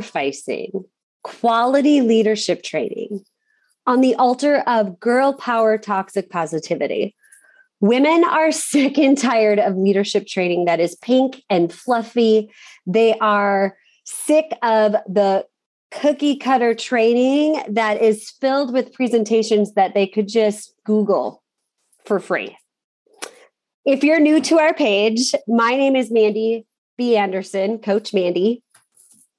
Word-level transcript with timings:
sacrificing 0.00 0.84
quality 1.22 2.00
leadership 2.00 2.62
training 2.62 3.24
on 3.86 4.00
the 4.00 4.14
altar 4.16 4.62
of 4.66 4.98
girl 5.00 5.32
power 5.32 5.78
toxic 5.78 6.30
positivity. 6.30 7.14
Women 7.80 8.24
are 8.24 8.52
sick 8.52 8.98
and 8.98 9.16
tired 9.16 9.58
of 9.58 9.76
leadership 9.76 10.26
training 10.26 10.66
that 10.66 10.80
is 10.80 10.96
pink 10.96 11.42
and 11.48 11.72
fluffy. 11.72 12.50
They 12.86 13.18
are 13.18 13.76
sick 14.04 14.52
of 14.62 14.92
the 15.06 15.46
cookie 15.90 16.36
cutter 16.36 16.74
training 16.74 17.62
that 17.68 18.02
is 18.02 18.30
filled 18.40 18.72
with 18.72 18.92
presentations 18.92 19.74
that 19.74 19.94
they 19.94 20.06
could 20.06 20.28
just 20.28 20.74
Google 20.84 21.42
for 22.04 22.20
free. 22.20 22.56
If 23.84 24.02
you're 24.02 24.20
new 24.20 24.40
to 24.42 24.58
our 24.58 24.74
page, 24.74 25.32
my 25.46 25.70
name 25.70 25.94
is 25.94 26.10
Mandy 26.10 26.66
B. 26.98 27.16
Anderson, 27.16 27.78
Coach 27.78 28.12
Mandy. 28.12 28.62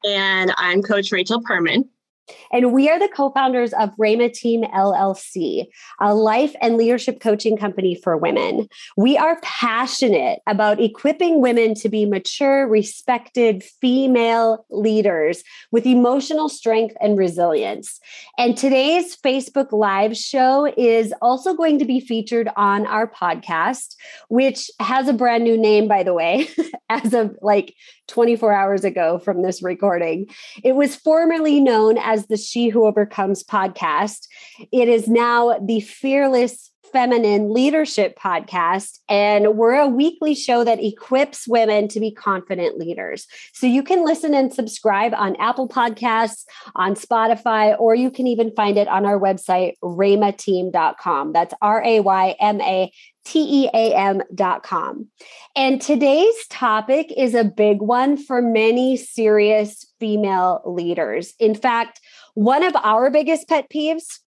And 0.07 0.53
I'm 0.55 0.81
Coach 0.81 1.11
Rachel 1.11 1.43
Perman. 1.43 1.83
And 2.51 2.73
we 2.73 2.89
are 2.89 2.99
the 2.99 3.09
co 3.09 3.31
founders 3.31 3.73
of 3.73 3.95
Rayma 3.97 4.31
Team 4.31 4.63
LLC, 4.63 5.65
a 5.99 6.13
life 6.13 6.55
and 6.61 6.77
leadership 6.77 7.19
coaching 7.19 7.57
company 7.57 7.95
for 7.95 8.17
women. 8.17 8.67
We 8.95 9.17
are 9.17 9.39
passionate 9.41 10.39
about 10.47 10.81
equipping 10.81 11.41
women 11.41 11.73
to 11.75 11.89
be 11.89 12.05
mature, 12.05 12.67
respected 12.67 13.63
female 13.63 14.65
leaders 14.69 15.43
with 15.71 15.85
emotional 15.85 16.49
strength 16.49 16.95
and 17.01 17.17
resilience. 17.17 17.99
And 18.37 18.57
today's 18.57 19.15
Facebook 19.17 19.71
Live 19.71 20.15
show 20.15 20.71
is 20.77 21.13
also 21.21 21.53
going 21.53 21.79
to 21.79 21.85
be 21.85 21.99
featured 21.99 22.49
on 22.55 22.85
our 22.85 23.07
podcast, 23.07 23.95
which 24.29 24.69
has 24.79 25.07
a 25.07 25.13
brand 25.13 25.43
new 25.43 25.57
name, 25.57 25.87
by 25.87 26.03
the 26.03 26.13
way, 26.13 26.47
as 26.89 27.13
of 27.13 27.35
like 27.41 27.73
24 28.07 28.53
hours 28.53 28.83
ago 28.83 29.19
from 29.19 29.41
this 29.41 29.61
recording. 29.61 30.27
It 30.63 30.75
was 30.75 30.95
formerly 30.95 31.59
known 31.59 31.97
as 31.97 32.16
the 32.25 32.37
She 32.37 32.69
Who 32.69 32.87
Overcomes 32.87 33.43
podcast. 33.43 34.27
It 34.71 34.89
is 34.89 35.07
now 35.07 35.59
the 35.63 35.81
Fearless 35.81 36.71
Feminine 36.91 37.53
Leadership 37.53 38.17
Podcast. 38.17 38.99
And 39.09 39.55
we're 39.55 39.75
a 39.75 39.87
weekly 39.87 40.33
show 40.35 40.63
that 40.63 40.83
equips 40.83 41.47
women 41.47 41.87
to 41.89 41.99
be 41.99 42.11
confident 42.11 42.77
leaders. 42.77 43.27
So 43.53 43.67
you 43.67 43.83
can 43.83 44.05
listen 44.05 44.33
and 44.33 44.53
subscribe 44.53 45.13
on 45.13 45.35
Apple 45.37 45.67
Podcasts, 45.67 46.45
on 46.75 46.95
Spotify, 46.95 47.79
or 47.79 47.95
you 47.95 48.09
can 48.09 48.27
even 48.27 48.51
find 48.55 48.77
it 48.77 48.87
on 48.87 49.05
our 49.05 49.19
website, 49.19 49.73
raymateam.com. 49.83 51.33
That's 51.33 51.53
R 51.61 51.83
A 51.83 51.99
Y 51.99 52.35
M 52.39 52.61
A 52.61 52.91
team.com. 53.25 55.07
And 55.55 55.81
today's 55.81 56.47
topic 56.49 57.11
is 57.17 57.35
a 57.35 57.43
big 57.43 57.81
one 57.81 58.15
for 58.15 58.41
many 58.41 58.95
serious 58.95 59.85
female 59.99 60.61
leaders. 60.65 61.33
In 61.39 61.53
fact, 61.53 61.99
one 62.37 62.61
of 62.61 62.75
our 62.75 63.09
biggest 63.09 63.49
pet 63.49 63.65
peeves 63.67 64.19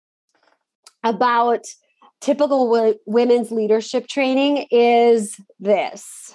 about 1.03 1.63
typical 2.21 2.73
w- 2.73 2.97
women's 3.05 3.51
leadership 3.51 4.07
training 4.07 4.65
is 4.71 5.39
this 5.59 6.33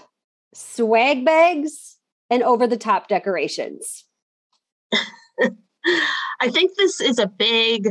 swag 0.54 1.24
bags 1.24 1.96
and 2.30 2.44
over 2.44 2.68
the 2.68 2.76
top 2.76 3.08
decorations. 3.08 4.04
I 4.92 6.48
think 6.48 6.76
this 6.76 7.00
is 7.00 7.18
a 7.18 7.26
big 7.26 7.90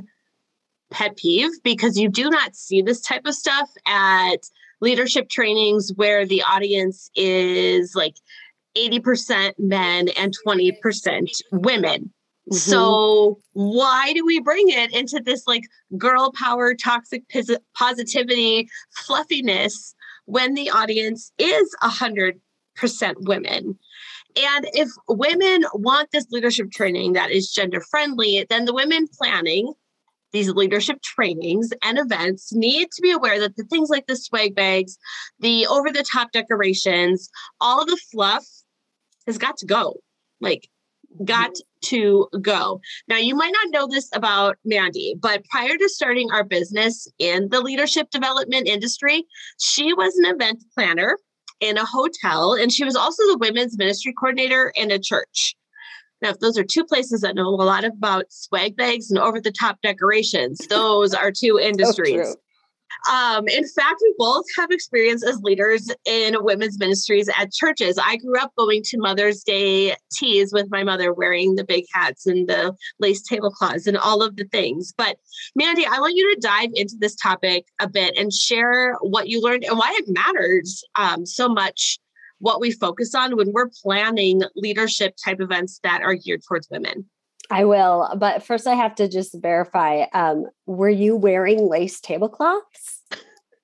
pet 0.89 1.17
peeve 1.17 1.51
because 1.61 1.97
you 1.97 2.07
do 2.07 2.29
not 2.29 2.55
see 2.55 2.81
this 2.81 3.01
type 3.01 3.25
of 3.25 3.35
stuff 3.35 3.69
at 3.85 4.47
leadership 4.79 5.27
trainings 5.27 5.91
where 5.97 6.25
the 6.25 6.41
audience 6.43 7.11
is 7.17 7.95
like 7.95 8.15
80% 8.77 9.55
men 9.59 10.07
and 10.17 10.33
20% 10.47 11.27
women. 11.51 12.13
Mm-hmm. 12.51 12.57
So 12.57 13.39
why 13.53 14.13
do 14.13 14.25
we 14.25 14.39
bring 14.39 14.69
it 14.69 14.93
into 14.93 15.21
this 15.23 15.47
like 15.47 15.63
girl 15.97 16.31
power 16.37 16.73
toxic 16.73 17.23
positivity 17.75 18.67
fluffiness 18.91 19.95
when 20.25 20.53
the 20.53 20.69
audience 20.69 21.31
is 21.37 21.75
a 21.81 21.89
hundred 21.89 22.39
percent 22.75 23.17
women? 23.21 23.77
And 24.35 24.67
if 24.73 24.89
women 25.07 25.63
want 25.73 26.09
this 26.11 26.25
leadership 26.31 26.71
training 26.71 27.13
that 27.13 27.31
is 27.31 27.51
gender 27.51 27.79
friendly, 27.79 28.45
then 28.49 28.65
the 28.65 28.73
women 28.73 29.07
planning 29.17 29.73
these 30.33 30.49
leadership 30.49 31.01
trainings 31.03 31.69
and 31.83 31.99
events 31.99 32.51
need 32.51 32.89
to 32.91 33.01
be 33.01 33.11
aware 33.11 33.39
that 33.39 33.55
the 33.55 33.63
things 33.65 33.89
like 33.89 34.07
the 34.07 34.15
swag 34.15 34.55
bags, 34.55 34.97
the 35.39 35.67
over 35.67 35.91
the 35.91 36.03
top 36.11 36.31
decorations, 36.31 37.29
all 37.61 37.85
the 37.85 37.99
fluff 38.11 38.45
has 39.27 39.37
got 39.37 39.55
to 39.57 39.67
go. 39.67 40.01
Like, 40.41 40.67
got 41.25 41.51
to 41.85 42.27
go. 42.41 42.79
Now, 43.07 43.17
you 43.17 43.35
might 43.35 43.53
not 43.53 43.71
know 43.71 43.87
this 43.87 44.09
about 44.13 44.57
Mandy, 44.65 45.15
but 45.19 45.43
prior 45.45 45.77
to 45.77 45.89
starting 45.89 46.31
our 46.31 46.43
business 46.43 47.07
in 47.19 47.49
the 47.49 47.61
leadership 47.61 48.09
development 48.09 48.67
industry, 48.67 49.25
she 49.59 49.93
was 49.93 50.15
an 50.17 50.25
event 50.25 50.63
planner 50.73 51.17
in 51.59 51.77
a 51.77 51.85
hotel 51.85 52.53
and 52.53 52.71
she 52.71 52.83
was 52.83 52.95
also 52.95 53.23
the 53.23 53.37
women's 53.39 53.77
ministry 53.77 54.13
coordinator 54.13 54.71
in 54.75 54.91
a 54.91 54.99
church. 54.99 55.55
Now, 56.21 56.29
if 56.29 56.39
those 56.39 56.57
are 56.57 56.63
two 56.63 56.85
places 56.85 57.21
that 57.21 57.35
know 57.35 57.49
a 57.49 57.49
lot 57.49 57.83
about 57.83 58.31
swag 58.31 58.77
bags 58.77 59.11
and 59.11 59.19
over 59.19 59.41
the 59.41 59.51
top 59.51 59.79
decorations, 59.83 60.59
those 60.69 61.13
are 61.13 61.31
two 61.31 61.59
industries. 61.59 62.37
Um, 63.11 63.47
in 63.47 63.67
fact, 63.67 64.01
we 64.01 64.13
both 64.17 64.45
have 64.57 64.71
experience 64.71 65.25
as 65.25 65.39
leaders 65.41 65.91
in 66.05 66.35
women's 66.43 66.79
ministries 66.79 67.29
at 67.37 67.51
churches. 67.51 67.99
I 68.01 68.17
grew 68.17 68.39
up 68.39 68.53
going 68.57 68.81
to 68.85 68.97
Mother's 68.97 69.43
Day 69.43 69.95
teas 70.11 70.51
with 70.53 70.67
my 70.69 70.83
mother, 70.83 71.13
wearing 71.13 71.55
the 71.55 71.63
big 71.63 71.85
hats 71.93 72.25
and 72.25 72.47
the 72.47 72.75
lace 72.99 73.21
tablecloths 73.21 73.87
and 73.87 73.97
all 73.97 74.21
of 74.21 74.35
the 74.35 74.45
things. 74.45 74.93
But 74.97 75.17
Mandy, 75.55 75.85
I 75.85 75.99
want 75.99 76.15
you 76.15 76.33
to 76.33 76.41
dive 76.41 76.69
into 76.73 76.95
this 76.99 77.15
topic 77.15 77.65
a 77.79 77.89
bit 77.89 78.17
and 78.17 78.31
share 78.31 78.95
what 79.01 79.27
you 79.27 79.41
learned 79.41 79.65
and 79.65 79.77
why 79.77 79.91
it 79.99 80.05
matters 80.07 80.83
um, 80.95 81.25
so 81.25 81.49
much 81.49 81.99
what 82.39 82.59
we 82.59 82.71
focus 82.71 83.15
on 83.15 83.37
when 83.37 83.53
we're 83.53 83.69
planning 83.81 84.41
leadership 84.55 85.15
type 85.23 85.39
events 85.39 85.79
that 85.83 86.01
are 86.01 86.13
geared 86.13 86.41
towards 86.45 86.67
women. 86.69 87.05
I 87.51 87.65
will, 87.65 88.09
but 88.17 88.43
first 88.43 88.67
I 88.67 88.75
have 88.75 88.95
to 88.95 89.07
just 89.07 89.35
verify. 89.39 90.05
Um, 90.13 90.45
were 90.65 90.89
you 90.89 91.15
wearing 91.15 91.67
lace 91.67 91.99
tablecloths 91.99 93.01
at 93.11 93.19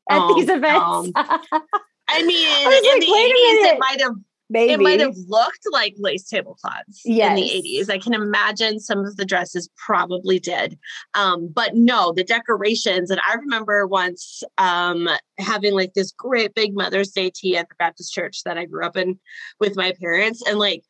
oh, 0.10 0.36
these 0.36 0.50
events? 0.50 0.86
Um, 0.86 1.12
I 1.16 2.24
mean, 2.24 2.48
I 2.48 2.82
in 2.84 2.94
like, 2.94 3.02
the 3.02 3.16
eighties, 3.16 3.74
it 3.74 3.80
might 3.80 4.02
have 4.02 4.16
Maybe. 4.50 4.74
It 4.74 4.80
might 4.80 5.00
have 5.00 5.16
looked 5.28 5.68
like 5.72 5.94
lace 6.00 6.28
tablecloths 6.28 7.02
yes. 7.06 7.30
in 7.30 7.36
the 7.36 7.42
80s. 7.42 7.90
I 7.90 8.00
can 8.00 8.16
imagine 8.16 8.80
some 8.80 9.06
of 9.06 9.16
the 9.16 9.26
dresses 9.26 9.70
probably 9.78 10.40
did. 10.40 10.78
Um, 11.14 11.50
but 11.54 11.76
no, 11.76 12.14
the 12.14 12.24
decorations. 12.24 13.12
And 13.12 13.22
I 13.22 13.36
remember 13.36 13.86
once 13.86 14.42
um, 14.58 15.08
having 15.38 15.76
like 15.76 15.94
this 15.94 16.12
great 16.12 16.56
big 16.56 16.74
Mother's 16.74 17.12
Day 17.12 17.30
tea 17.30 17.58
at 17.58 17.70
the 17.70 17.76
Baptist 17.78 18.12
church 18.12 18.44
that 18.44 18.58
I 18.58 18.66
grew 18.66 18.84
up 18.84 18.98
in 18.98 19.20
with 19.60 19.76
my 19.76 19.94
parents. 20.02 20.42
And 20.48 20.58
like, 20.58 20.84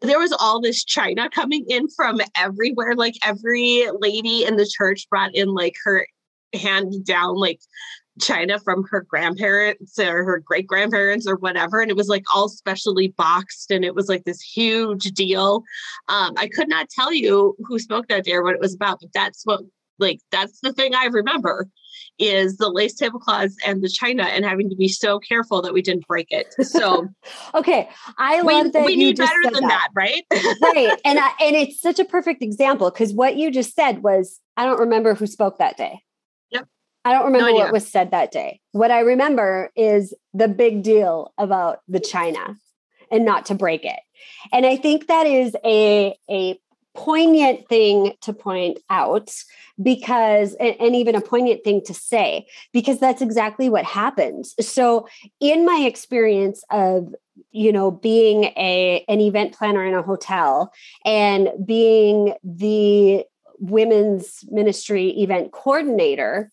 there 0.00 0.18
was 0.18 0.32
all 0.38 0.60
this 0.60 0.84
china 0.84 1.28
coming 1.30 1.64
in 1.68 1.88
from 1.88 2.20
everywhere. 2.36 2.94
Like 2.94 3.14
every 3.24 3.84
lady 3.98 4.44
in 4.44 4.56
the 4.56 4.66
church 4.66 5.08
brought 5.10 5.34
in 5.34 5.54
like 5.54 5.74
her 5.84 6.06
hand 6.54 7.04
down 7.04 7.36
like 7.36 7.60
china 8.20 8.58
from 8.58 8.84
her 8.90 9.02
grandparents 9.02 9.98
or 9.98 10.24
her 10.24 10.42
great 10.44 10.66
grandparents 10.66 11.26
or 11.26 11.36
whatever 11.36 11.80
and 11.80 11.90
it 11.90 11.96
was 11.96 12.08
like 12.08 12.24
all 12.34 12.48
specially 12.48 13.08
boxed 13.08 13.70
and 13.70 13.84
it 13.84 13.94
was 13.94 14.08
like 14.08 14.24
this 14.24 14.40
huge 14.40 15.04
deal 15.12 15.62
um, 16.08 16.32
i 16.36 16.48
could 16.48 16.68
not 16.68 16.88
tell 16.88 17.12
you 17.12 17.54
who 17.64 17.78
spoke 17.78 18.08
that 18.08 18.24
day 18.24 18.32
or 18.32 18.42
what 18.42 18.54
it 18.54 18.60
was 18.60 18.74
about 18.74 18.98
but 19.00 19.12
that's 19.12 19.42
what 19.44 19.60
like 19.98 20.20
that's 20.30 20.60
the 20.60 20.72
thing 20.72 20.94
i 20.94 21.06
remember 21.06 21.68
is 22.18 22.56
the 22.56 22.68
lace 22.68 22.94
tablecloths 22.94 23.56
and 23.66 23.82
the 23.82 23.88
china 23.88 24.24
and 24.24 24.44
having 24.44 24.68
to 24.68 24.76
be 24.76 24.88
so 24.88 25.18
careful 25.18 25.62
that 25.62 25.72
we 25.72 25.82
didn't 25.82 26.06
break 26.06 26.26
it. 26.30 26.52
So 26.64 27.08
okay 27.54 27.88
i 28.18 28.40
love 28.40 28.66
we, 28.66 28.70
that 28.70 28.86
we 28.86 28.96
need 28.96 29.16
better 29.16 29.32
than 29.44 29.62
that, 29.62 29.68
that 29.68 29.88
right? 29.94 30.24
Right 30.62 31.00
and 31.04 31.18
I, 31.22 31.32
and 31.40 31.56
it's 31.56 31.80
such 31.80 31.98
a 31.98 32.04
perfect 32.04 32.42
example 32.42 32.90
because 32.90 33.12
what 33.12 33.36
you 33.36 33.50
just 33.50 33.74
said 33.74 34.02
was 34.02 34.40
i 34.56 34.64
don't 34.64 34.80
remember 34.80 35.14
who 35.14 35.26
spoke 35.26 35.58
that 35.58 35.76
day. 35.76 36.02
Yep, 36.50 36.66
I 37.04 37.12
don't 37.12 37.26
remember 37.26 37.50
no 37.50 37.54
what 37.54 37.72
was 37.72 37.86
said 37.86 38.10
that 38.10 38.32
day. 38.32 38.60
What 38.72 38.90
I 38.90 39.00
remember 39.00 39.70
is 39.76 40.14
the 40.34 40.48
big 40.48 40.82
deal 40.82 41.32
about 41.38 41.80
the 41.88 42.00
China 42.00 42.56
and 43.10 43.24
not 43.24 43.46
to 43.46 43.54
break 43.54 43.84
it. 43.84 43.98
And 44.52 44.66
I 44.66 44.76
think 44.76 45.06
that 45.06 45.26
is 45.26 45.56
a, 45.64 46.16
a 46.30 46.58
poignant 46.98 47.68
thing 47.68 48.12
to 48.20 48.32
point 48.32 48.78
out 48.90 49.30
because 49.80 50.56
and, 50.58 50.96
even 50.96 51.14
a 51.14 51.20
poignant 51.20 51.62
thing 51.62 51.80
to 51.84 51.94
say 51.94 52.44
because 52.72 52.98
that's 52.98 53.22
exactly 53.22 53.68
what 53.68 53.84
happens 53.84 54.54
so 54.58 55.06
in 55.38 55.64
my 55.64 55.84
experience 55.86 56.64
of 56.70 57.14
you 57.52 57.72
know 57.72 57.92
being 57.92 58.44
a 58.56 59.04
an 59.08 59.20
event 59.20 59.54
planner 59.54 59.86
in 59.86 59.94
a 59.94 60.02
hotel 60.02 60.72
and 61.04 61.50
being 61.64 62.34
the 62.42 63.24
women's 63.60 64.44
ministry 64.50 65.10
event 65.20 65.52
coordinator, 65.52 66.50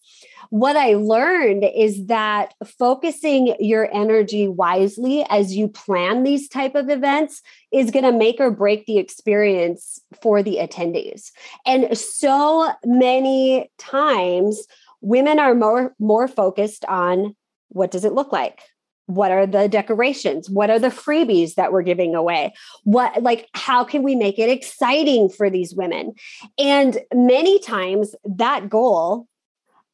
what 0.49 0.75
I 0.75 0.93
learned 0.93 1.65
is 1.75 2.05
that 2.07 2.53
focusing 2.77 3.55
your 3.59 3.89
energy 3.93 4.47
wisely 4.47 5.25
as 5.29 5.55
you 5.55 5.67
plan 5.67 6.23
these 6.23 6.47
type 6.47 6.75
of 6.75 6.89
events 6.89 7.41
is 7.71 7.91
going 7.91 8.05
to 8.05 8.11
make 8.11 8.39
or 8.39 8.51
break 8.51 8.85
the 8.85 8.97
experience 8.97 9.99
for 10.21 10.43
the 10.43 10.57
attendees. 10.57 11.31
And 11.65 11.97
so 11.97 12.71
many 12.85 13.71
times 13.77 14.65
women 15.01 15.39
are 15.39 15.55
more 15.55 15.95
more 15.99 16.27
focused 16.27 16.85
on 16.85 17.35
what 17.69 17.91
does 17.91 18.05
it 18.05 18.13
look 18.13 18.31
like? 18.31 18.61
What 19.07 19.31
are 19.31 19.45
the 19.45 19.67
decorations? 19.67 20.49
What 20.49 20.69
are 20.69 20.79
the 20.79 20.87
freebies 20.87 21.55
that 21.55 21.71
we're 21.71 21.83
giving 21.83 22.15
away? 22.15 22.53
What 22.83 23.21
like 23.21 23.47
how 23.53 23.83
can 23.83 24.03
we 24.03 24.15
make 24.15 24.39
it 24.39 24.49
exciting 24.49 25.29
for 25.29 25.49
these 25.49 25.75
women? 25.75 26.13
And 26.57 26.99
many 27.13 27.59
times 27.59 28.15
that 28.25 28.69
goal 28.69 29.27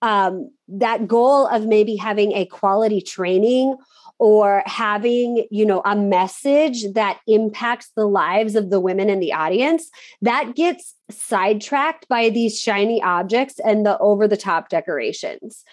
um, 0.02 0.52
that 0.68 1.08
goal 1.08 1.48
of 1.48 1.66
maybe 1.66 1.96
having 1.96 2.32
a 2.32 2.46
quality 2.46 3.02
training 3.02 3.76
or 4.18 4.64
having 4.66 5.46
you 5.52 5.66
know 5.66 5.82
a 5.84 5.96
message 5.96 6.86
that 6.94 7.20
impacts 7.28 7.92
the 7.96 8.06
lives 8.06 8.56
of 8.56 8.70
the 8.70 8.80
women 8.80 9.10
in 9.10 9.20
the 9.20 9.34
audience 9.34 9.90
that 10.22 10.56
gets 10.56 10.96
sidetracked 11.10 12.08
by 12.08 12.30
these 12.30 12.60
shiny 12.60 13.02
objects 13.04 13.60
and 13.60 13.86
the 13.86 13.98
over 14.00 14.28
the 14.28 14.38
top 14.38 14.70
decorations. 14.70 15.64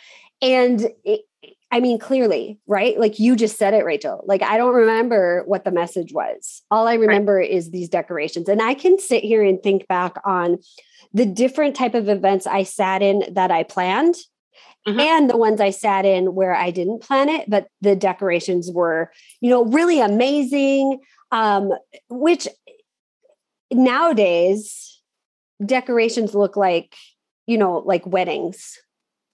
And 0.41 0.89
I 1.71 1.81
mean, 1.81 1.99
clearly, 1.99 2.59
right? 2.67 2.99
Like 2.99 3.19
you 3.19 3.37
just 3.37 3.59
said 3.59 3.75
it, 3.75 3.85
Rachel. 3.85 4.25
Like 4.27 4.43
I 4.43 4.57
don't 4.57 4.75
remember 4.75 5.43
what 5.47 5.65
the 5.65 5.71
message 5.71 6.13
was. 6.13 6.63
All 6.71 6.89
I 6.89 6.95
remember 6.95 7.35
right. 7.37 7.51
is 7.51 7.71
these 7.71 7.91
decorations. 7.91 8.49
And 8.49 8.63
I 8.63 8.75
can 8.75 8.99
sit 8.99 9.23
here 9.23 9.45
and 9.45 9.63
think 9.63 9.87
back 9.87 10.17
on 10.25 10.59
the 11.13 11.27
different 11.27 11.77
type 11.77 11.95
of 11.95 12.09
events 12.09 12.47
I 12.47 12.63
sat 12.63 13.03
in 13.03 13.23
that 13.35 13.51
I 13.51 13.65
planned 13.65 14.15
mm-hmm. 14.87 14.99
and 14.99 15.29
the 15.29 15.37
ones 15.37 15.61
I 15.61 15.71
sat 15.71 16.07
in 16.07 16.35
where 16.35 16.55
I 16.55 16.71
didn't 16.71 17.03
plan 17.03 17.29
it, 17.29 17.49
but 17.51 17.69
the 17.83 17.95
decorations 17.95 18.71
were, 18.71 19.13
you 19.41 19.51
know, 19.51 19.65
really 19.67 20.01
amazing. 20.01 21.01
Um, 21.31 21.73
which 22.09 22.49
nowadays 23.71 25.03
decorations 25.65 26.35
look 26.35 26.57
like, 26.57 26.97
you 27.47 27.59
know, 27.59 27.79
like 27.79 28.07
weddings 28.07 28.79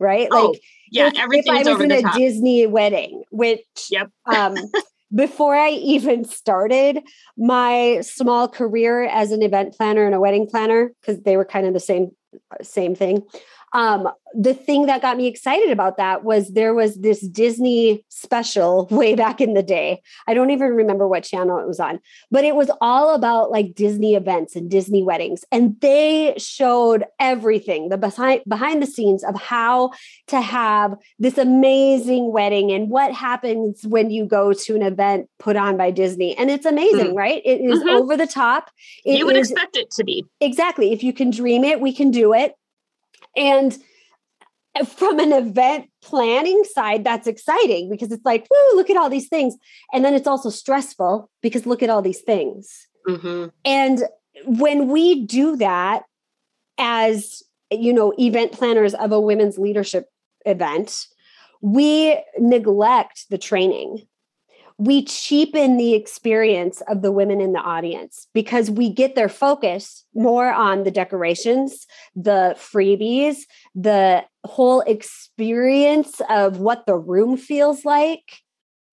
right? 0.00 0.28
Oh, 0.30 0.50
like 0.50 0.60
yeah, 0.90 1.10
everything. 1.16 1.56
If 1.56 1.66
I 1.66 1.72
was 1.72 1.80
in 1.80 1.90
a 1.90 2.02
top. 2.02 2.16
Disney 2.16 2.66
wedding, 2.66 3.24
which 3.30 3.64
yep. 3.90 4.10
um, 4.26 4.56
before 5.14 5.54
I 5.54 5.70
even 5.70 6.24
started 6.24 7.00
my 7.36 8.00
small 8.02 8.48
career 8.48 9.04
as 9.04 9.32
an 9.32 9.42
event 9.42 9.74
planner 9.74 10.04
and 10.06 10.14
a 10.14 10.20
wedding 10.20 10.46
planner, 10.46 10.92
because 11.00 11.22
they 11.22 11.36
were 11.36 11.44
kind 11.44 11.66
of 11.66 11.74
the 11.74 11.80
same 11.80 12.10
same 12.62 12.94
thing 12.94 13.22
um, 13.74 14.08
the 14.34 14.54
thing 14.54 14.86
that 14.86 15.02
got 15.02 15.16
me 15.16 15.26
excited 15.26 15.70
about 15.70 15.96
that 15.96 16.24
was 16.24 16.52
there 16.52 16.74
was 16.74 16.96
this 16.96 17.20
Disney 17.20 18.04
special 18.08 18.86
way 18.90 19.14
back 19.14 19.40
in 19.40 19.54
the 19.54 19.62
day. 19.62 20.00
I 20.26 20.34
don't 20.34 20.50
even 20.50 20.70
remember 20.72 21.06
what 21.06 21.24
channel 21.24 21.58
it 21.58 21.66
was 21.66 21.80
on, 21.80 22.00
but 22.30 22.44
it 22.44 22.54
was 22.54 22.70
all 22.80 23.14
about 23.14 23.50
like 23.50 23.74
Disney 23.74 24.14
events 24.14 24.54
and 24.56 24.70
Disney 24.70 25.02
weddings. 25.02 25.44
And 25.50 25.80
they 25.80 26.34
showed 26.38 27.04
everything 27.18 27.88
the 27.88 27.98
behind, 27.98 28.42
behind 28.48 28.80
the 28.80 28.86
scenes 28.86 29.24
of 29.24 29.40
how 29.40 29.90
to 30.28 30.40
have 30.40 30.96
this 31.18 31.36
amazing 31.36 32.32
wedding 32.32 32.70
and 32.70 32.88
what 32.88 33.12
happens 33.12 33.84
when 33.86 34.10
you 34.10 34.24
go 34.24 34.52
to 34.52 34.76
an 34.76 34.82
event 34.82 35.28
put 35.38 35.56
on 35.56 35.76
by 35.76 35.90
Disney. 35.90 36.36
And 36.36 36.50
it's 36.50 36.66
amazing, 36.66 37.12
mm. 37.12 37.16
right? 37.16 37.42
It 37.44 37.60
is 37.60 37.80
mm-hmm. 37.80 37.88
over 37.88 38.16
the 38.16 38.26
top. 38.26 38.70
It 39.04 39.18
you 39.18 39.26
would 39.26 39.36
is, 39.36 39.50
expect 39.50 39.76
it 39.76 39.90
to 39.92 40.04
be. 40.04 40.24
Exactly. 40.40 40.92
If 40.92 41.02
you 41.02 41.12
can 41.12 41.30
dream 41.30 41.64
it, 41.64 41.80
we 41.80 41.92
can 41.92 42.10
do 42.10 42.32
it 42.34 42.54
and 43.36 43.76
from 44.86 45.20
an 45.20 45.32
event 45.32 45.88
planning 46.02 46.64
side, 46.64 47.04
that's 47.04 47.26
exciting 47.26 47.88
because 47.88 48.10
it's 48.10 48.24
like, 48.24 48.46
whoo, 48.50 48.76
look 48.76 48.90
at 48.90 48.96
all 48.96 49.08
these 49.08 49.28
things. 49.28 49.56
And 49.92 50.04
then 50.04 50.14
it's 50.14 50.26
also 50.26 50.50
stressful 50.50 51.30
because 51.42 51.66
look 51.66 51.82
at 51.82 51.90
all 51.90 52.02
these 52.02 52.22
things. 52.22 52.88
Mm-hmm. 53.08 53.46
And 53.64 54.02
when 54.46 54.88
we 54.88 55.24
do 55.26 55.56
that 55.56 56.02
as, 56.78 57.42
you 57.70 57.92
know, 57.92 58.12
event 58.18 58.52
planners 58.52 58.94
of 58.94 59.12
a 59.12 59.20
women's 59.20 59.58
leadership 59.58 60.08
event, 60.44 61.06
we 61.60 62.20
neglect 62.38 63.26
the 63.30 63.38
training 63.38 64.06
we 64.78 65.04
cheapen 65.04 65.76
the 65.76 65.94
experience 65.94 66.82
of 66.88 67.02
the 67.02 67.12
women 67.12 67.40
in 67.40 67.52
the 67.52 67.60
audience 67.60 68.26
because 68.34 68.70
we 68.70 68.90
get 68.90 69.14
their 69.14 69.28
focus 69.28 70.04
more 70.14 70.52
on 70.52 70.82
the 70.82 70.90
decorations, 70.90 71.86
the 72.16 72.56
freebies, 72.58 73.42
the 73.74 74.24
whole 74.44 74.80
experience 74.82 76.20
of 76.28 76.58
what 76.58 76.86
the 76.86 76.96
room 76.96 77.36
feels 77.36 77.84
like. 77.84 78.40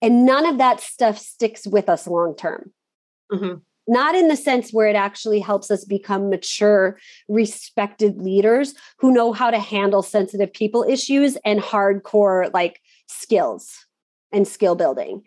And 0.04 0.26
none 0.26 0.46
of 0.46 0.60
that 0.60 0.80
stuff 0.82 1.18
sticks 1.18 1.66
with 1.66 1.90
us 1.90 2.08
long 2.08 2.36
term. 2.36 2.72
Mm-hmm. 3.32 3.56
Not 3.88 4.14
in 4.14 4.28
the 4.28 4.36
sense 4.36 4.72
where 4.72 4.88
it 4.88 4.96
actually 4.96 5.40
helps 5.40 5.72
us 5.72 5.84
become 5.84 6.30
mature, 6.30 7.00
respected 7.28 8.22
leaders 8.22 8.76
who 9.00 9.12
know 9.12 9.34
how 9.34 9.50
to 9.50 9.60
handle 9.60 10.04
sensitive 10.04 10.54
people 10.54 10.86
issues 10.88 11.38
and 11.44 11.60
hardcore 11.60 12.54
like 12.54 12.80
skills 13.08 13.88
and 14.32 14.48
skill 14.48 14.76
building. 14.76 15.24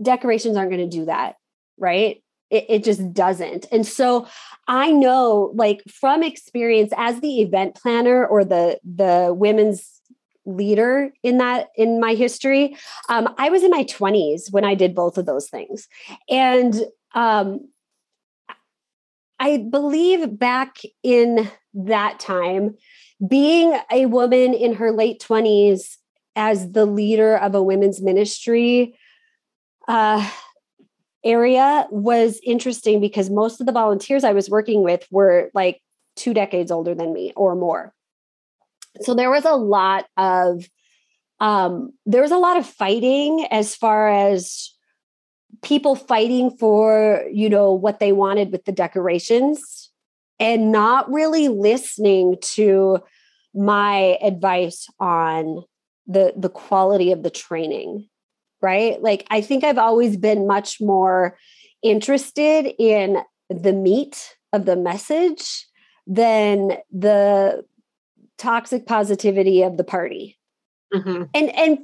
Decorations 0.00 0.56
aren't 0.56 0.70
going 0.70 0.88
to 0.88 0.96
do 0.96 1.06
that, 1.06 1.36
right? 1.78 2.22
It, 2.50 2.66
it, 2.68 2.84
just 2.84 3.12
doesn't. 3.14 3.66
And 3.72 3.86
so 3.86 4.26
I 4.68 4.90
know, 4.90 5.52
like 5.54 5.82
from 5.88 6.22
experience 6.22 6.92
as 6.96 7.20
the 7.20 7.40
event 7.40 7.74
planner 7.74 8.26
or 8.26 8.44
the 8.44 8.78
the 8.84 9.34
women's 9.34 10.02
leader 10.44 11.12
in 11.22 11.38
that 11.38 11.68
in 11.76 12.00
my 12.00 12.14
history, 12.14 12.76
um, 13.08 13.34
I 13.38 13.48
was 13.48 13.62
in 13.62 13.70
my 13.70 13.84
20s 13.84 14.52
when 14.52 14.64
I 14.64 14.74
did 14.74 14.94
both 14.94 15.16
of 15.16 15.26
those 15.26 15.48
things. 15.48 15.88
And 16.28 16.74
um, 17.14 17.68
I 19.38 19.58
believe 19.58 20.38
back 20.38 20.76
in 21.02 21.50
that 21.74 22.20
time, 22.20 22.76
being 23.26 23.76
a 23.90 24.06
woman 24.06 24.52
in 24.54 24.74
her 24.74 24.92
late 24.92 25.20
20s 25.20 25.96
as 26.36 26.72
the 26.72 26.86
leader 26.86 27.36
of 27.36 27.54
a 27.54 27.62
women's 27.62 28.00
ministry 28.00 28.98
uh, 29.88 30.28
area 31.24 31.86
was 31.90 32.40
interesting 32.44 33.00
because 33.00 33.30
most 33.30 33.60
of 33.60 33.66
the 33.66 33.72
volunteers 33.72 34.24
I 34.24 34.32
was 34.32 34.50
working 34.50 34.82
with 34.82 35.06
were 35.10 35.50
like 35.54 35.80
two 36.16 36.34
decades 36.34 36.70
older 36.70 36.94
than 36.94 37.12
me 37.12 37.32
or 37.36 37.54
more. 37.54 37.94
So 39.00 39.14
there 39.14 39.30
was 39.30 39.44
a 39.44 39.54
lot 39.54 40.06
of 40.16 40.68
um, 41.40 41.92
there 42.06 42.22
was 42.22 42.30
a 42.30 42.38
lot 42.38 42.56
of 42.56 42.66
fighting 42.66 43.46
as 43.50 43.74
far 43.74 44.08
as 44.08 44.70
people 45.62 45.96
fighting 45.96 46.50
for 46.50 47.24
you 47.32 47.48
know 47.48 47.72
what 47.72 47.98
they 47.98 48.12
wanted 48.12 48.52
with 48.52 48.64
the 48.64 48.72
decorations 48.72 49.90
and 50.38 50.72
not 50.72 51.10
really 51.10 51.48
listening 51.48 52.36
to 52.40 52.98
my 53.54 54.18
advice 54.22 54.88
on 54.98 55.62
the 56.06 56.32
the 56.36 56.48
quality 56.48 57.12
of 57.12 57.22
the 57.22 57.30
training 57.30 58.08
right? 58.62 59.02
Like 59.02 59.26
i 59.28 59.40
think 59.40 59.64
i've 59.64 59.78
always 59.78 60.16
been 60.16 60.46
much 60.46 60.80
more 60.80 61.36
interested 61.82 62.72
in 62.78 63.18
the 63.50 63.72
meat 63.72 64.36
of 64.52 64.64
the 64.64 64.76
message 64.76 65.66
than 66.06 66.76
the 66.90 67.64
toxic 68.38 68.86
positivity 68.86 69.62
of 69.62 69.76
the 69.76 69.84
party. 69.84 70.38
Mm-hmm. 70.94 71.22
and 71.34 71.56
and 71.56 71.78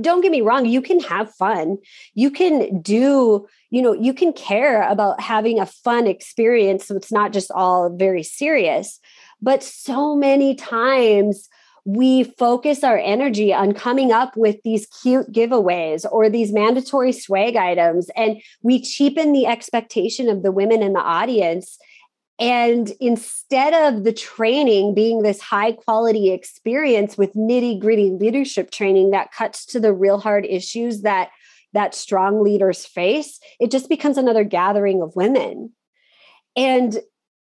don't 0.00 0.20
get 0.20 0.30
me 0.30 0.40
wrong 0.40 0.66
you 0.66 0.80
can 0.80 1.00
have 1.00 1.34
fun. 1.34 1.78
You 2.14 2.30
can 2.30 2.80
do 2.80 3.46
you 3.70 3.82
know 3.82 3.92
you 3.92 4.14
can 4.14 4.32
care 4.32 4.88
about 4.88 5.20
having 5.20 5.60
a 5.60 5.66
fun 5.66 6.06
experience 6.06 6.86
so 6.86 6.96
it's 6.96 7.12
not 7.12 7.32
just 7.32 7.50
all 7.50 7.94
very 7.94 8.22
serious 8.22 9.00
but 9.42 9.62
so 9.62 10.16
many 10.16 10.54
times 10.54 11.48
we 11.86 12.24
focus 12.24 12.82
our 12.82 12.98
energy 12.98 13.54
on 13.54 13.72
coming 13.72 14.10
up 14.10 14.36
with 14.36 14.56
these 14.64 14.86
cute 14.86 15.32
giveaways 15.32 16.04
or 16.10 16.28
these 16.28 16.52
mandatory 16.52 17.12
swag 17.12 17.54
items 17.54 18.10
and 18.16 18.42
we 18.60 18.82
cheapen 18.82 19.32
the 19.32 19.46
expectation 19.46 20.28
of 20.28 20.42
the 20.42 20.50
women 20.50 20.82
in 20.82 20.94
the 20.94 21.00
audience. 21.00 21.78
And 22.40 22.90
instead 22.98 23.72
of 23.72 24.02
the 24.02 24.12
training 24.12 24.94
being 24.94 25.22
this 25.22 25.40
high 25.40 25.72
quality 25.72 26.32
experience 26.32 27.16
with 27.16 27.32
nitty 27.34 27.80
gritty 27.80 28.10
leadership 28.10 28.72
training 28.72 29.12
that 29.12 29.30
cuts 29.30 29.64
to 29.66 29.78
the 29.78 29.92
real 29.94 30.18
hard 30.18 30.44
issues 30.44 31.02
that 31.02 31.30
that 31.72 31.94
strong 31.94 32.42
leaders 32.42 32.84
face 32.84 33.38
it 33.60 33.70
just 33.70 33.88
becomes 33.88 34.18
another 34.18 34.42
gathering 34.42 35.02
of 35.02 35.14
women. 35.14 35.72
And 36.56 36.98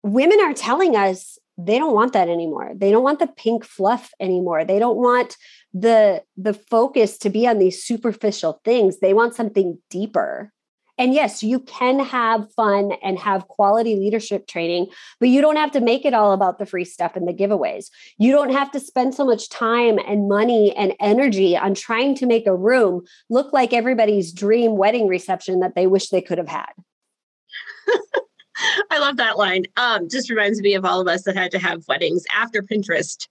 women 0.01 0.39
are 0.39 0.53
telling 0.53 0.96
us 0.96 1.38
they 1.66 1.78
don't 1.78 1.94
want 1.94 2.13
that 2.13 2.30
anymore 2.30 2.72
they 2.75 2.92
don't 2.92 3.04
want 3.04 3.20
the 3.20 3.28
pink 3.28 3.66
fluff 3.66 4.12
anymore 4.20 4.63
they 4.63 4.80
don't 4.80 4.98
want 4.98 5.38
the 5.74 6.24
the 6.38 6.54
focus 6.54 7.18
to 7.18 7.30
be 7.30 7.48
on 7.48 7.60
these 7.60 7.84
superficial 7.84 8.62
things 8.63 9.00
they 9.00 9.13
want 9.13 9.36
something 9.36 9.78
deeper 9.89 10.51
And 11.00 11.13
yes, 11.13 11.44
you 11.44 11.62
can 11.62 12.00
have 12.00 12.51
fun 12.54 12.92
and 13.01 13.18
have 13.20 13.48
quality 13.48 13.96
leadership 13.96 14.48
training, 14.48 14.88
but 15.22 15.30
you 15.30 15.39
don't 15.42 15.56
have 15.56 15.72
to 15.72 15.80
make 15.80 16.04
it 16.04 16.13
all 16.13 16.34
about 16.34 16.60
the 16.60 16.66
free 16.66 16.84
stuff 16.84 17.16
and 17.16 17.25
the 17.25 17.34
giveaways. 17.34 17.89
You 18.18 18.34
don't 18.34 18.51
have 18.51 18.70
to 18.72 18.82
spend 18.82 19.16
so 19.16 19.24
much 19.25 19.48
time 19.50 19.98
and 19.98 20.28
money 20.28 20.75
and 20.75 20.94
energy 21.00 21.56
on 21.56 21.74
trying 21.74 22.16
to 22.16 22.25
make 22.25 22.48
a 22.48 22.56
room 22.70 23.06
look 23.30 23.54
like 23.54 23.72
everybody's 23.72 24.34
dream 24.34 24.75
wedding 24.75 25.08
reception 25.08 25.62
that 25.62 25.74
they 25.74 25.88
wish 25.88 26.10
they 26.10 26.22
could 26.22 26.38
have 26.38 26.50
had. 26.50 26.74
I 28.92 29.00
love 29.00 29.18
that 29.18 29.38
line. 29.38 29.66
Um, 29.78 30.10
just 30.10 30.30
reminds 30.30 30.62
me 30.62 30.74
of 30.75 30.86
all 30.86 31.01
of 31.01 31.08
us 31.08 31.24
that 31.24 31.36
had 31.36 31.51
to 31.51 31.60
have 31.60 31.88
weddings 31.88 32.24
after 32.34 32.62
Pinterest 32.62 33.28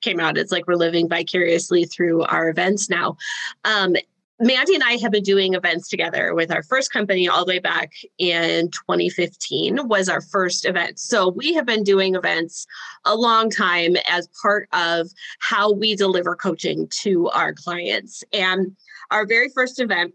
came 0.00 0.20
out. 0.20 0.36
It's 0.36 0.52
like 0.52 0.66
we're 0.66 0.74
living 0.74 1.08
vicariously 1.08 1.84
through 1.84 2.22
our 2.22 2.48
events 2.48 2.90
now. 2.90 3.16
Um, 3.64 3.96
Mandy 4.40 4.74
and 4.74 4.82
I 4.82 4.96
have 4.96 5.12
been 5.12 5.22
doing 5.22 5.54
events 5.54 5.88
together 5.88 6.34
with 6.34 6.50
our 6.50 6.64
first 6.64 6.92
company 6.92 7.28
all 7.28 7.44
the 7.44 7.52
way 7.52 7.58
back 7.60 7.92
in 8.18 8.68
2015 8.72 9.86
was 9.86 10.08
our 10.08 10.20
first 10.20 10.66
event. 10.66 10.98
So 10.98 11.28
we 11.28 11.54
have 11.54 11.64
been 11.64 11.84
doing 11.84 12.16
events 12.16 12.66
a 13.04 13.14
long 13.14 13.48
time 13.48 13.94
as 14.10 14.28
part 14.42 14.68
of 14.72 15.08
how 15.38 15.72
we 15.72 15.94
deliver 15.94 16.34
coaching 16.34 16.88
to 17.02 17.28
our 17.28 17.54
clients. 17.54 18.24
And 18.32 18.76
our 19.12 19.24
very 19.24 19.50
first 19.50 19.80
event 19.80 20.14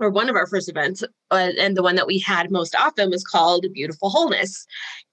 or 0.00 0.10
one 0.10 0.28
of 0.28 0.36
our 0.36 0.46
first 0.46 0.68
events, 0.68 1.02
uh, 1.30 1.50
and 1.58 1.76
the 1.76 1.82
one 1.82 1.96
that 1.96 2.06
we 2.06 2.18
had 2.18 2.50
most 2.50 2.74
often 2.76 3.10
was 3.10 3.24
called 3.24 3.66
Beautiful 3.72 4.10
Wholeness. 4.10 4.66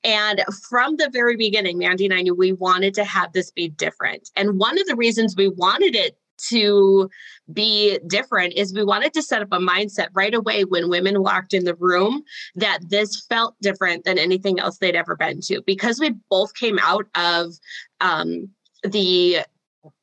And 0.03 0.43
from 0.69 0.97
the 0.97 1.09
very 1.11 1.35
beginning, 1.35 1.77
Mandy 1.77 2.05
and 2.05 2.13
I 2.13 2.21
knew 2.21 2.35
we 2.35 2.53
wanted 2.53 2.93
to 2.95 3.03
have 3.03 3.33
this 3.33 3.51
be 3.51 3.69
different. 3.69 4.29
And 4.35 4.57
one 4.59 4.79
of 4.79 4.88
the 4.88 4.95
reasons 4.95 5.35
we 5.35 5.50
wanted 5.50 5.95
it 5.95 6.17
to 6.50 7.09
be 7.53 8.00
different 8.07 8.53
is 8.53 8.73
we 8.73 8.83
wanted 8.83 9.13
to 9.13 9.21
set 9.21 9.41
up 9.41 9.50
a 9.51 9.59
mindset 9.59 10.07
right 10.13 10.33
away 10.33 10.63
when 10.63 10.89
women 10.89 11.21
walked 11.21 11.53
in 11.53 11.65
the 11.65 11.75
room 11.75 12.23
that 12.55 12.79
this 12.89 13.25
felt 13.27 13.55
different 13.61 14.05
than 14.05 14.17
anything 14.17 14.59
else 14.59 14.77
they'd 14.77 14.95
ever 14.95 15.15
been 15.15 15.39
to 15.41 15.61
because 15.65 16.00
we 16.00 16.15
both 16.29 16.55
came 16.55 16.79
out 16.79 17.05
of 17.15 17.53
um, 18.00 18.50
the 18.83 19.39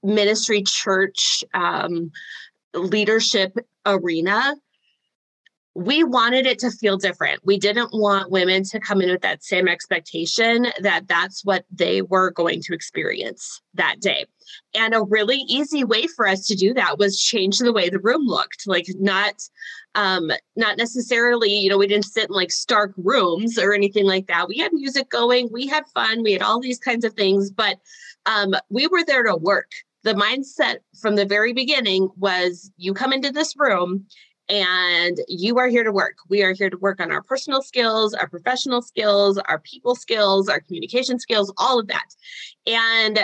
ministry 0.02 0.62
church 0.62 1.42
um, 1.54 2.10
leadership 2.74 3.56
arena 3.86 4.54
we 5.78 6.02
wanted 6.02 6.44
it 6.44 6.58
to 6.58 6.72
feel 6.72 6.96
different. 6.96 7.40
We 7.44 7.56
didn't 7.56 7.90
want 7.92 8.32
women 8.32 8.64
to 8.64 8.80
come 8.80 9.00
in 9.00 9.10
with 9.10 9.20
that 9.20 9.44
same 9.44 9.68
expectation 9.68 10.66
that 10.80 11.06
that's 11.06 11.44
what 11.44 11.66
they 11.70 12.02
were 12.02 12.32
going 12.32 12.62
to 12.62 12.74
experience 12.74 13.62
that 13.74 14.00
day. 14.00 14.26
And 14.74 14.92
a 14.92 15.04
really 15.04 15.44
easy 15.46 15.84
way 15.84 16.08
for 16.08 16.26
us 16.26 16.48
to 16.48 16.56
do 16.56 16.74
that 16.74 16.98
was 16.98 17.22
change 17.22 17.58
the 17.58 17.72
way 17.72 17.88
the 17.88 18.00
room 18.00 18.26
looked. 18.26 18.66
Like 18.66 18.86
not 18.98 19.34
um 19.94 20.32
not 20.56 20.78
necessarily, 20.78 21.54
you 21.54 21.70
know, 21.70 21.78
we 21.78 21.86
didn't 21.86 22.06
sit 22.06 22.28
in 22.28 22.34
like 22.34 22.50
stark 22.50 22.92
rooms 22.96 23.56
or 23.56 23.72
anything 23.72 24.04
like 24.04 24.26
that. 24.26 24.48
We 24.48 24.58
had 24.58 24.72
music 24.72 25.08
going, 25.08 25.48
we 25.52 25.68
had 25.68 25.86
fun, 25.94 26.24
we 26.24 26.32
had 26.32 26.42
all 26.42 26.60
these 26.60 26.80
kinds 26.80 27.04
of 27.04 27.14
things, 27.14 27.52
but 27.52 27.78
um 28.26 28.52
we 28.68 28.88
were 28.88 29.04
there 29.04 29.22
to 29.22 29.36
work 29.36 29.70
the 30.04 30.14
mindset 30.14 30.78
from 31.00 31.16
the 31.16 31.26
very 31.26 31.52
beginning 31.52 32.08
was 32.16 32.70
you 32.76 32.94
come 32.94 33.12
into 33.12 33.30
this 33.30 33.54
room 33.56 34.06
and 34.48 35.18
you 35.28 35.58
are 35.58 35.68
here 35.68 35.84
to 35.84 35.92
work. 35.92 36.16
We 36.28 36.42
are 36.42 36.52
here 36.52 36.70
to 36.70 36.78
work 36.78 37.00
on 37.00 37.12
our 37.12 37.22
personal 37.22 37.62
skills, 37.62 38.14
our 38.14 38.28
professional 38.28 38.82
skills, 38.82 39.38
our 39.38 39.60
people 39.60 39.94
skills, 39.94 40.48
our 40.48 40.60
communication 40.60 41.18
skills, 41.18 41.52
all 41.58 41.78
of 41.78 41.88
that. 41.88 42.06
And 42.66 43.20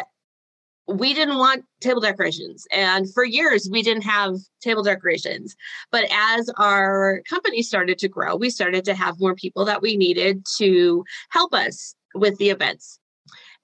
we 0.87 1.15
didn't 1.15 1.39
want 1.39 1.65
table 1.81 2.01
decorations. 2.01 2.67
And 2.71 3.13
for 3.13 3.25
years, 3.25 3.69
we 3.71 3.83
didn't 3.83 4.05
have 4.05 4.37
table 4.61 4.83
decorations. 4.83 5.57
But 5.91 6.05
as 6.13 6.51
our 6.59 7.23
company 7.29 7.63
started 7.63 7.99
to 7.99 8.09
grow, 8.09 8.37
we 8.37 8.51
started 8.51 8.85
to 8.85 8.95
have 8.95 9.19
more 9.19 9.35
people 9.35 9.65
that 9.65 9.81
we 9.81 9.97
needed 9.97 10.45
to 10.59 11.05
help 11.31 11.55
us 11.55 11.95
with 12.15 12.37
the 12.37 12.51
events. 12.51 12.99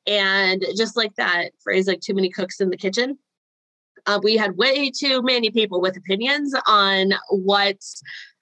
And 0.06 0.64
just 0.76 0.96
like 0.96 1.14
that 1.16 1.50
phrase, 1.62 1.86
like 1.86 2.00
too 2.00 2.14
many 2.14 2.30
cooks 2.30 2.60
in 2.60 2.70
the 2.70 2.76
kitchen, 2.78 3.18
uh, 4.06 4.20
we 4.22 4.36
had 4.36 4.56
way 4.56 4.90
too 4.90 5.22
many 5.22 5.50
people 5.50 5.80
with 5.80 5.96
opinions 5.96 6.54
on 6.66 7.12
what 7.30 7.78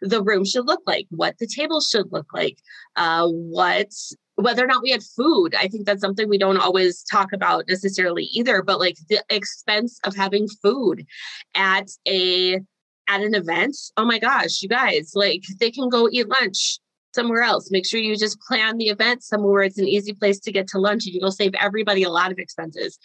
the 0.00 0.22
room 0.22 0.44
should 0.44 0.66
look 0.66 0.82
like, 0.86 1.06
what 1.10 1.36
the 1.38 1.46
table 1.46 1.80
should 1.80 2.12
look 2.12 2.26
like, 2.32 2.58
uh, 2.96 3.26
what 3.28 3.92
whether 4.36 4.62
or 4.62 4.68
not 4.68 4.82
we 4.82 4.90
had 4.90 5.02
food. 5.02 5.54
I 5.56 5.66
think 5.66 5.84
that's 5.84 6.00
something 6.00 6.28
we 6.28 6.38
don't 6.38 6.60
always 6.60 7.02
talk 7.02 7.32
about 7.32 7.64
necessarily 7.68 8.24
either. 8.32 8.62
But 8.62 8.78
like 8.78 8.96
the 9.08 9.22
expense 9.28 9.98
of 10.04 10.14
having 10.14 10.46
food 10.62 11.04
at 11.54 11.88
a 12.06 12.60
at 13.08 13.22
an 13.22 13.34
event. 13.34 13.76
Oh 13.96 14.04
my 14.04 14.18
gosh, 14.18 14.62
you 14.62 14.68
guys! 14.68 15.12
Like 15.14 15.42
they 15.58 15.70
can 15.70 15.88
go 15.88 16.08
eat 16.10 16.28
lunch 16.28 16.78
somewhere 17.14 17.42
else. 17.42 17.70
Make 17.70 17.86
sure 17.86 18.00
you 18.00 18.16
just 18.16 18.40
plan 18.40 18.76
the 18.76 18.88
event 18.88 19.24
somewhere 19.24 19.52
where 19.52 19.62
it's 19.62 19.78
an 19.78 19.88
easy 19.88 20.12
place 20.12 20.38
to 20.40 20.52
get 20.52 20.68
to 20.68 20.78
lunch 20.78 21.06
and 21.06 21.14
you'll 21.14 21.32
save 21.32 21.54
everybody 21.54 22.02
a 22.02 22.10
lot 22.10 22.30
of 22.30 22.38
expenses. 22.38 22.98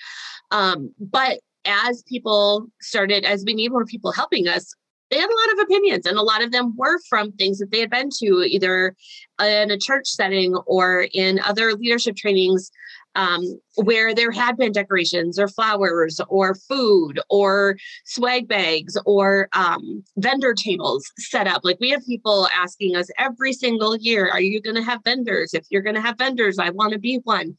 Um, 0.52 0.94
but 1.00 1.40
as 1.66 2.04
people 2.04 2.68
started, 2.82 3.26
as 3.26 3.44
we 3.46 3.54
need 3.54 3.72
more 3.72 3.86
people 3.86 4.12
helping 4.12 4.48
us, 4.48 4.74
they 5.10 5.20
had 5.20 5.30
a 5.30 5.48
lot 5.48 5.54
of 5.54 5.66
opinions, 5.66 6.06
and 6.08 6.18
a 6.18 6.24
lot 6.24 6.44
of 6.44 6.52
them 6.52 6.74
were 6.76 7.00
from 7.08 7.32
things 7.34 7.60
that 7.60 7.72
they 7.72 7.80
had 7.80 7.92
been 7.92 8.10
to, 8.20 8.44
either 8.48 8.96
in 9.40 9.70
a 9.70 9.78
church 9.78 10.08
setting 10.08 10.56
or 10.66 11.08
in 11.14 11.40
other 11.40 11.74
leadership 11.74 12.16
trainings 12.16 12.72
um, 13.16 13.60
where 13.76 14.16
there 14.16 14.32
had 14.32 14.58
been 14.58 14.72
decorations 14.72 15.38
or 15.38 15.48
flowers 15.48 16.20
or 16.30 16.56
food 16.56 17.20
or 17.30 17.78
swag 18.06 18.48
bags 18.48 18.98
or 19.06 19.50
um, 19.54 20.04
vendor 20.18 20.54
tables 20.54 21.06
set 21.20 21.48
up. 21.48 21.62
Like 21.64 21.80
we 21.80 21.92
have 21.92 22.06
people 22.06 22.48
asking 22.56 22.96
us 22.96 23.10
every 23.20 23.54
single 23.54 23.96
year, 23.96 24.30
Are 24.30 24.42
you 24.42 24.62
going 24.62 24.76
to 24.76 24.84
have 24.84 25.04
vendors? 25.04 25.54
If 25.54 25.66
you're 25.70 25.82
going 25.82 25.96
to 25.96 26.02
have 26.02 26.18
vendors, 26.18 26.58
I 26.58 26.72
want 26.72 26.94
to 26.94 27.00
be 27.00 27.20
one. 27.24 27.56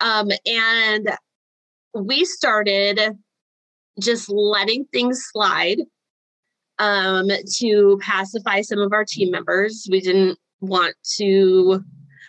Um, 0.00 0.30
and 0.44 1.10
we 1.94 2.24
started 2.24 3.16
just 4.00 4.28
letting 4.28 4.86
things 4.86 5.22
slide 5.30 5.78
um, 6.78 7.28
to 7.58 7.98
pacify 8.02 8.62
some 8.62 8.78
of 8.78 8.92
our 8.92 9.04
team 9.04 9.30
members. 9.30 9.86
We 9.90 10.00
didn't 10.00 10.38
want 10.60 10.94
to, 11.16 11.84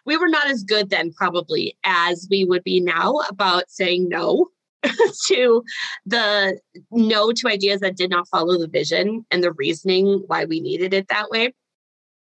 we 0.06 0.18
were 0.18 0.28
not 0.28 0.48
as 0.48 0.64
good 0.64 0.90
then, 0.90 1.12
probably, 1.14 1.78
as 1.84 2.28
we 2.30 2.46
would 2.46 2.64
be 2.64 2.80
now 2.80 3.16
about 3.30 3.70
saying 3.70 4.10
no 4.10 4.48
to 5.28 5.64
the 6.06 6.60
no 6.92 7.32
to 7.32 7.48
ideas 7.48 7.82
that 7.82 7.96
did 7.96 8.10
not 8.10 8.28
follow 8.28 8.58
the 8.58 8.68
vision 8.68 9.26
and 9.32 9.44
the 9.44 9.54
reasoning 9.54 10.24
why 10.28 10.46
we 10.46 10.60
needed 10.60 10.94
it 10.94 11.08
that 11.08 11.30
way. 11.30 11.54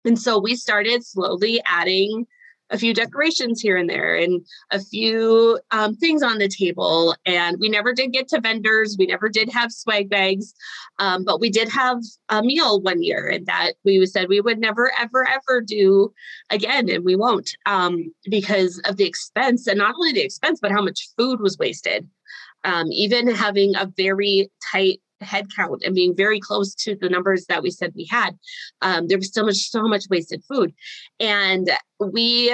And 0.04 0.18
so 0.18 0.38
we 0.38 0.56
started 0.56 1.04
slowly 1.04 1.62
adding 1.66 2.26
a 2.72 2.78
few 2.78 2.94
decorations 2.94 3.60
here 3.60 3.76
and 3.76 3.88
there 3.88 4.16
and 4.16 4.44
a 4.70 4.80
few 4.80 5.60
um, 5.70 5.94
things 5.94 6.22
on 6.22 6.38
the 6.38 6.48
table. 6.48 7.14
And 7.26 7.58
we 7.60 7.68
never 7.68 7.92
did 7.92 8.12
get 8.12 8.28
to 8.28 8.40
vendors. 8.40 8.96
We 8.98 9.06
never 9.06 9.28
did 9.28 9.50
have 9.50 9.70
swag 9.70 10.08
bags, 10.08 10.54
um, 10.98 11.24
but 11.24 11.38
we 11.38 11.50
did 11.50 11.68
have 11.68 11.98
a 12.30 12.42
meal 12.42 12.80
one 12.80 13.02
year 13.02 13.28
and 13.28 13.46
that 13.46 13.74
we 13.84 14.04
said 14.06 14.28
we 14.28 14.40
would 14.40 14.58
never, 14.58 14.90
ever, 14.98 15.28
ever 15.28 15.60
do 15.60 16.12
again. 16.50 16.88
And 16.88 17.04
we 17.04 17.14
won't 17.14 17.54
um, 17.66 18.12
because 18.28 18.80
of 18.86 18.96
the 18.96 19.04
expense 19.04 19.66
and 19.66 19.78
not 19.78 19.94
only 19.94 20.12
the 20.12 20.24
expense, 20.24 20.58
but 20.60 20.72
how 20.72 20.82
much 20.82 21.10
food 21.16 21.40
was 21.40 21.58
wasted. 21.58 22.08
Um, 22.64 22.86
even 22.92 23.26
having 23.26 23.74
a 23.74 23.92
very 23.96 24.50
tight 24.70 25.00
head 25.22 25.46
count 25.54 25.82
and 25.84 25.94
being 25.94 26.16
very 26.16 26.40
close 26.40 26.74
to 26.74 26.96
the 26.96 27.08
numbers 27.08 27.46
that 27.46 27.62
we 27.62 27.70
said 27.70 27.92
we 27.94 28.06
had, 28.10 28.36
um, 28.80 29.06
there 29.08 29.18
was 29.18 29.32
so 29.32 29.44
much, 29.44 29.70
so 29.70 29.82
much 29.82 30.04
wasted 30.10 30.42
food. 30.48 30.74
And 31.20 31.70
we 31.98 32.52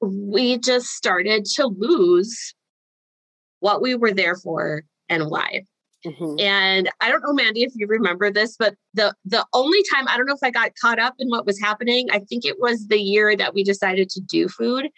we 0.00 0.58
just 0.58 0.88
started 0.88 1.44
to 1.44 1.66
lose 1.66 2.54
what 3.60 3.80
we 3.80 3.94
were 3.94 4.12
there 4.12 4.36
for 4.36 4.82
and 5.08 5.30
why. 5.30 5.62
Mm-hmm. 6.04 6.40
And 6.40 6.90
I 7.00 7.10
don't 7.10 7.22
know, 7.22 7.32
Mandy, 7.32 7.62
if 7.62 7.72
you 7.76 7.86
remember 7.86 8.30
this, 8.30 8.56
but 8.56 8.74
the 8.94 9.14
the 9.24 9.46
only 9.54 9.78
time 9.94 10.08
I 10.08 10.16
don't 10.16 10.26
know 10.26 10.34
if 10.34 10.42
I 10.42 10.50
got 10.50 10.72
caught 10.80 10.98
up 10.98 11.14
in 11.18 11.28
what 11.28 11.46
was 11.46 11.60
happening. 11.60 12.08
I 12.10 12.18
think 12.18 12.44
it 12.44 12.56
was 12.58 12.88
the 12.88 12.98
year 12.98 13.36
that 13.36 13.54
we 13.54 13.62
decided 13.62 14.08
to 14.10 14.20
do 14.20 14.48
food, 14.48 14.88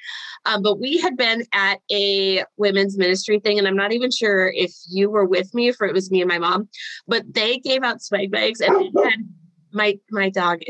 um, 0.46 0.62
but 0.62 0.80
we 0.80 0.98
had 0.98 1.16
been 1.16 1.44
at 1.52 1.80
a 1.92 2.44
women's 2.56 2.96
ministry 2.96 3.38
thing, 3.38 3.58
and 3.58 3.68
I'm 3.68 3.76
not 3.76 3.92
even 3.92 4.10
sure 4.10 4.50
if 4.54 4.72
you 4.88 5.10
were 5.10 5.26
with 5.26 5.52
me, 5.52 5.68
if 5.68 5.76
it 5.82 5.92
was 5.92 6.10
me 6.10 6.22
and 6.22 6.28
my 6.28 6.38
mom, 6.38 6.68
but 7.06 7.22
they 7.32 7.58
gave 7.58 7.82
out 7.82 8.02
swag 8.02 8.30
bags, 8.30 8.60
and 8.60 8.74
had 9.04 9.28
my 9.72 9.98
my 10.10 10.30
dog. 10.30 10.60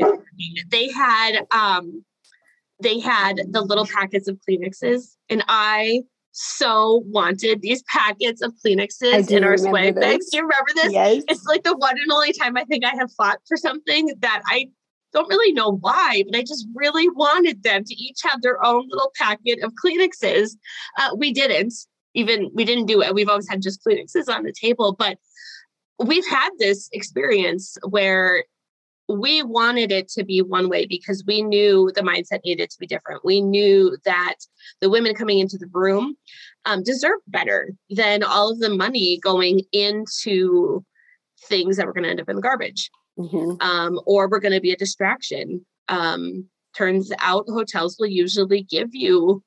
They 0.69 0.91
had 0.91 1.45
um, 1.51 2.03
they 2.81 2.99
had 2.99 3.39
the 3.51 3.61
little 3.61 3.85
packets 3.85 4.27
of 4.27 4.37
Kleenexes, 4.47 5.15
and 5.29 5.45
I 5.47 6.01
so 6.37 7.01
wanted 7.05 7.61
these 7.61 7.81
packets 7.83 8.41
of 8.41 8.53
Kleenexes 8.55 9.31
in 9.31 9.45
our 9.45 9.57
swag 9.57 9.95
bags. 9.95 10.29
Do 10.29 10.37
you 10.37 10.43
remember 10.43 10.69
this? 10.75 10.91
Yes. 10.91 11.23
It's 11.29 11.45
like 11.45 11.63
the 11.63 11.77
one 11.77 11.97
and 11.97 12.11
only 12.11 12.33
time 12.33 12.57
I 12.57 12.65
think 12.65 12.83
I 12.83 12.93
have 12.93 13.09
fought 13.13 13.39
for 13.47 13.55
something 13.55 14.13
that 14.19 14.41
I 14.45 14.67
don't 15.13 15.29
really 15.29 15.53
know 15.53 15.77
why, 15.77 16.23
but 16.29 16.37
I 16.37 16.41
just 16.41 16.67
really 16.75 17.07
wanted 17.07 17.63
them 17.63 17.85
to 17.85 17.95
each 17.95 18.19
have 18.23 18.41
their 18.41 18.61
own 18.65 18.85
little 18.89 19.13
packet 19.17 19.63
of 19.63 19.71
Kleenexes. 19.81 20.57
Uh, 20.99 21.15
we 21.17 21.31
didn't 21.31 21.73
even, 22.15 22.51
we 22.53 22.65
didn't 22.65 22.87
do 22.87 23.01
it. 23.01 23.15
We've 23.15 23.29
always 23.29 23.47
had 23.47 23.61
just 23.61 23.79
Kleenexes 23.85 24.27
on 24.27 24.43
the 24.43 24.51
table, 24.51 24.93
but 24.99 25.17
we've 25.99 26.27
had 26.27 26.49
this 26.59 26.89
experience 26.91 27.77
where 27.87 28.43
we 29.07 29.43
wanted 29.43 29.91
it 29.91 30.09
to 30.09 30.23
be 30.23 30.41
one 30.41 30.69
way 30.69 30.85
because 30.85 31.23
we 31.27 31.41
knew 31.43 31.91
the 31.93 32.01
mindset 32.01 32.39
needed 32.43 32.69
to 32.69 32.79
be 32.79 32.87
different. 32.87 33.23
We 33.23 33.41
knew 33.41 33.97
that 34.05 34.35
the 34.81 34.89
women 34.89 35.13
coming 35.13 35.39
into 35.39 35.57
the 35.57 35.69
room 35.71 36.15
um, 36.65 36.81
deserve 36.83 37.19
better 37.27 37.71
than 37.89 38.23
all 38.23 38.51
of 38.51 38.59
the 38.59 38.69
money 38.69 39.19
going 39.21 39.61
into 39.71 40.83
things 41.47 41.77
that 41.77 41.85
were 41.85 41.93
going 41.93 42.05
to 42.05 42.09
end 42.09 42.21
up 42.21 42.29
in 42.29 42.35
the 42.35 42.41
garbage 42.41 42.89
mm-hmm. 43.17 43.61
um, 43.61 43.99
or 44.05 44.29
we're 44.29 44.39
going 44.39 44.53
to 44.53 44.61
be 44.61 44.71
a 44.71 44.77
distraction. 44.77 45.65
Um, 45.87 46.47
turns 46.75 47.11
out 47.19 47.45
hotels 47.47 47.97
will 47.99 48.07
usually 48.07 48.63
give 48.63 48.93
you 48.93 49.43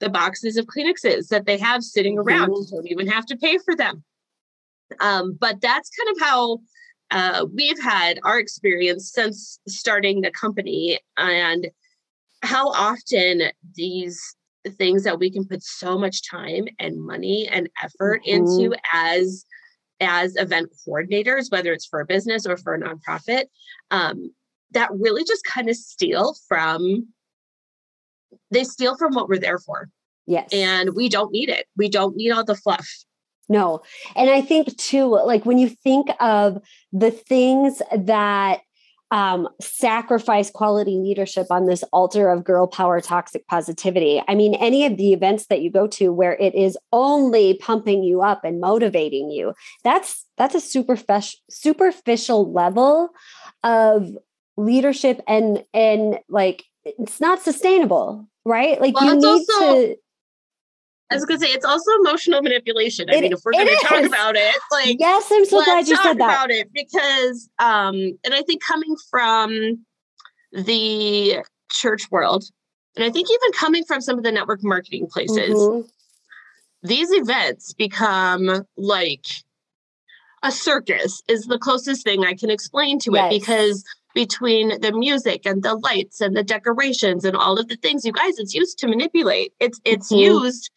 the 0.00 0.10
boxes 0.10 0.56
of 0.56 0.66
Kleenexes 0.66 1.28
that 1.28 1.46
they 1.46 1.58
have 1.58 1.82
sitting 1.82 2.18
around. 2.18 2.50
Mm-hmm. 2.50 2.62
You 2.62 2.66
don't 2.70 2.88
even 2.88 3.08
have 3.08 3.26
to 3.26 3.36
pay 3.36 3.58
for 3.58 3.74
them. 3.74 4.04
Um, 5.00 5.36
but 5.38 5.60
that's 5.60 5.90
kind 5.90 6.16
of 6.16 6.26
how 6.26 6.58
uh, 7.10 7.46
we've 7.54 7.80
had 7.80 8.20
our 8.24 8.38
experience 8.38 9.10
since 9.12 9.60
starting 9.66 10.20
the 10.20 10.30
company. 10.30 10.98
And 11.16 11.68
how 12.42 12.68
often 12.68 13.42
these 13.74 14.36
things 14.76 15.04
that 15.04 15.18
we 15.18 15.30
can 15.30 15.46
put 15.46 15.62
so 15.62 15.98
much 15.98 16.28
time 16.28 16.66
and 16.78 17.02
money 17.02 17.48
and 17.50 17.68
effort 17.82 18.22
mm-hmm. 18.26 18.46
into 18.46 18.76
as 18.92 19.44
as 20.00 20.36
event 20.36 20.70
coordinators 20.86 21.50
whether 21.50 21.72
it's 21.72 21.86
for 21.86 22.00
a 22.00 22.06
business 22.06 22.46
or 22.46 22.56
for 22.56 22.74
a 22.74 22.80
nonprofit 22.80 23.44
um, 23.90 24.30
that 24.70 24.90
really 24.92 25.24
just 25.24 25.44
kind 25.44 25.68
of 25.68 25.74
steal 25.74 26.36
from 26.46 27.08
they 28.50 28.64
steal 28.64 28.96
from 28.96 29.14
what 29.14 29.28
we're 29.28 29.38
there 29.38 29.58
for. 29.58 29.88
Yes. 30.26 30.48
And 30.52 30.94
we 30.94 31.08
don't 31.08 31.32
need 31.32 31.48
it. 31.48 31.66
We 31.76 31.88
don't 31.88 32.16
need 32.16 32.30
all 32.30 32.44
the 32.44 32.54
fluff 32.54 32.88
no. 33.48 33.82
And 34.14 34.30
I 34.30 34.40
think 34.40 34.76
too, 34.76 35.06
like 35.06 35.46
when 35.46 35.58
you 35.58 35.68
think 35.68 36.08
of 36.20 36.62
the 36.92 37.10
things 37.10 37.80
that 37.96 38.60
um, 39.10 39.48
sacrifice 39.60 40.50
quality 40.50 40.98
leadership 40.98 41.46
on 41.50 41.66
this 41.66 41.82
altar 41.92 42.28
of 42.28 42.44
girl 42.44 42.66
power 42.66 43.00
toxic 43.00 43.46
positivity. 43.46 44.22
I 44.28 44.34
mean, 44.34 44.54
any 44.54 44.84
of 44.84 44.96
the 44.96 45.12
events 45.12 45.46
that 45.46 45.62
you 45.62 45.70
go 45.70 45.86
to 45.88 46.12
where 46.12 46.34
it 46.36 46.54
is 46.54 46.76
only 46.92 47.54
pumping 47.54 48.02
you 48.02 48.20
up 48.20 48.44
and 48.44 48.60
motivating 48.60 49.30
you, 49.30 49.54
that's 49.82 50.26
that's 50.36 50.54
a 50.54 50.60
superficial 50.60 51.38
superficial 51.48 52.52
level 52.52 53.08
of 53.64 54.10
leadership 54.58 55.22
and 55.26 55.64
and 55.72 56.18
like 56.28 56.64
it's 56.84 57.20
not 57.20 57.42
sustainable, 57.42 58.28
right? 58.44 58.78
Like 58.80 58.94
well, 58.94 59.06
you 59.06 59.16
need 59.16 59.24
also, 59.24 59.74
to 59.74 59.96
I 61.10 61.14
was 61.14 61.24
gonna 61.24 61.40
say 61.40 61.48
it's 61.48 61.64
also 61.64 61.90
emotional 62.00 62.42
manipulation. 62.42 63.08
I 63.08 63.14
it, 63.14 63.20
mean, 63.22 63.32
if 63.32 63.40
we're 63.44 63.52
gonna 63.52 63.70
is. 63.70 63.80
talk 63.80 64.04
about 64.04 64.36
it, 64.36 64.54
like 64.70 64.96
yes, 64.98 65.30
I'm 65.32 65.44
so 65.46 65.64
glad 65.64 65.88
you 65.88 65.96
said 65.96 66.18
that 66.18 66.24
about 66.24 66.50
it 66.50 66.70
because, 66.72 67.48
um, 67.58 67.94
and 68.24 68.34
I 68.34 68.42
think 68.42 68.62
coming 68.62 68.94
from 69.10 69.84
the 70.52 71.38
church 71.70 72.10
world, 72.10 72.44
and 72.94 73.04
I 73.04 73.10
think 73.10 73.28
even 73.30 73.52
coming 73.52 73.84
from 73.84 74.00
some 74.00 74.18
of 74.18 74.24
the 74.24 74.32
network 74.32 74.62
marketing 74.62 75.06
places, 75.10 75.56
mm-hmm. 75.56 75.86
these 76.82 77.10
events 77.10 77.72
become 77.72 78.66
like 78.76 79.26
a 80.42 80.52
circus. 80.52 81.22
Is 81.26 81.46
the 81.46 81.58
closest 81.58 82.04
thing 82.04 82.24
I 82.24 82.34
can 82.34 82.50
explain 82.50 82.98
to 83.00 83.12
yes. 83.14 83.32
it 83.32 83.40
because 83.40 83.84
between 84.14 84.80
the 84.80 84.92
music 84.92 85.46
and 85.46 85.62
the 85.62 85.74
lights 85.74 86.20
and 86.20 86.36
the 86.36 86.42
decorations 86.42 87.24
and 87.24 87.36
all 87.36 87.58
of 87.58 87.68
the 87.68 87.76
things 87.76 88.04
you 88.04 88.12
guys 88.12 88.38
it's 88.38 88.54
used 88.54 88.78
to 88.78 88.88
manipulate 88.88 89.52
it's 89.60 89.78
it's 89.84 90.10
mm-hmm. 90.10 90.44
used 90.44 90.70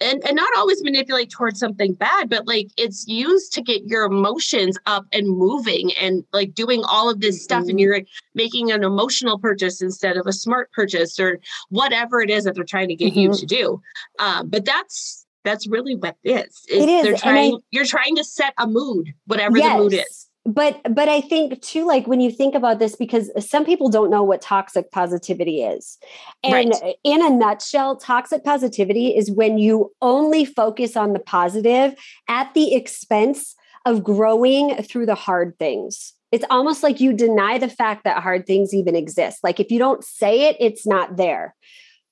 and, 0.00 0.22
and 0.26 0.36
not 0.36 0.48
always 0.56 0.82
manipulate 0.82 1.30
towards 1.30 1.58
something 1.58 1.94
bad, 1.94 2.28
but 2.28 2.46
like 2.46 2.68
it's 2.76 3.06
used 3.06 3.52
to 3.54 3.62
get 3.62 3.84
your 3.86 4.04
emotions 4.04 4.78
up 4.86 5.06
and 5.12 5.28
moving 5.28 5.92
and 5.94 6.24
like 6.32 6.54
doing 6.54 6.82
all 6.88 7.10
of 7.10 7.20
this 7.20 7.36
mm-hmm. 7.36 7.42
stuff. 7.42 7.60
And 7.62 7.70
mm-hmm. 7.70 7.78
you're 7.78 8.00
making 8.34 8.72
an 8.72 8.84
emotional 8.84 9.38
purchase 9.38 9.80
instead 9.80 10.16
of 10.16 10.26
a 10.26 10.32
smart 10.32 10.70
purchase 10.72 11.18
or 11.18 11.40
whatever 11.70 12.20
it 12.20 12.30
is 12.30 12.44
that 12.44 12.54
they're 12.54 12.64
trying 12.64 12.88
to 12.88 12.96
get 12.96 13.12
mm-hmm. 13.12 13.20
you 13.20 13.34
to 13.34 13.46
do. 13.46 13.82
Um, 14.18 14.48
but 14.48 14.64
that's 14.64 15.26
that's 15.44 15.68
really 15.68 15.94
what 15.94 16.16
it 16.24 16.46
is. 16.46 16.62
it 16.68 16.88
is. 16.88 17.04
They're 17.04 17.16
trying, 17.16 17.54
I, 17.54 17.58
you're 17.70 17.84
trying 17.84 18.16
to 18.16 18.24
set 18.24 18.52
a 18.58 18.66
mood, 18.66 19.14
whatever 19.26 19.58
yes. 19.58 19.72
the 19.72 19.78
mood 19.78 19.92
is 19.94 20.25
but 20.46 20.80
but 20.94 21.08
i 21.08 21.20
think 21.20 21.60
too 21.60 21.84
like 21.84 22.06
when 22.06 22.20
you 22.20 22.30
think 22.30 22.54
about 22.54 22.78
this 22.78 22.94
because 22.94 23.30
some 23.38 23.64
people 23.64 23.88
don't 23.88 24.10
know 24.10 24.22
what 24.22 24.40
toxic 24.40 24.90
positivity 24.90 25.62
is. 25.62 25.98
And 26.44 26.72
right. 26.82 26.94
in 27.04 27.24
a 27.24 27.30
nutshell 27.30 27.96
toxic 27.96 28.44
positivity 28.44 29.16
is 29.16 29.30
when 29.30 29.58
you 29.58 29.92
only 30.00 30.44
focus 30.44 30.96
on 30.96 31.12
the 31.12 31.18
positive 31.18 31.94
at 32.28 32.54
the 32.54 32.74
expense 32.74 33.54
of 33.84 34.02
growing 34.02 34.74
through 34.82 35.06
the 35.06 35.14
hard 35.14 35.58
things. 35.58 36.12
It's 36.32 36.44
almost 36.50 36.82
like 36.82 37.00
you 37.00 37.12
deny 37.12 37.58
the 37.58 37.68
fact 37.68 38.04
that 38.04 38.22
hard 38.22 38.46
things 38.46 38.74
even 38.74 38.96
exist. 38.96 39.38
Like 39.42 39.60
if 39.60 39.70
you 39.70 39.78
don't 39.78 40.04
say 40.04 40.48
it 40.48 40.56
it's 40.60 40.86
not 40.86 41.16
there 41.16 41.54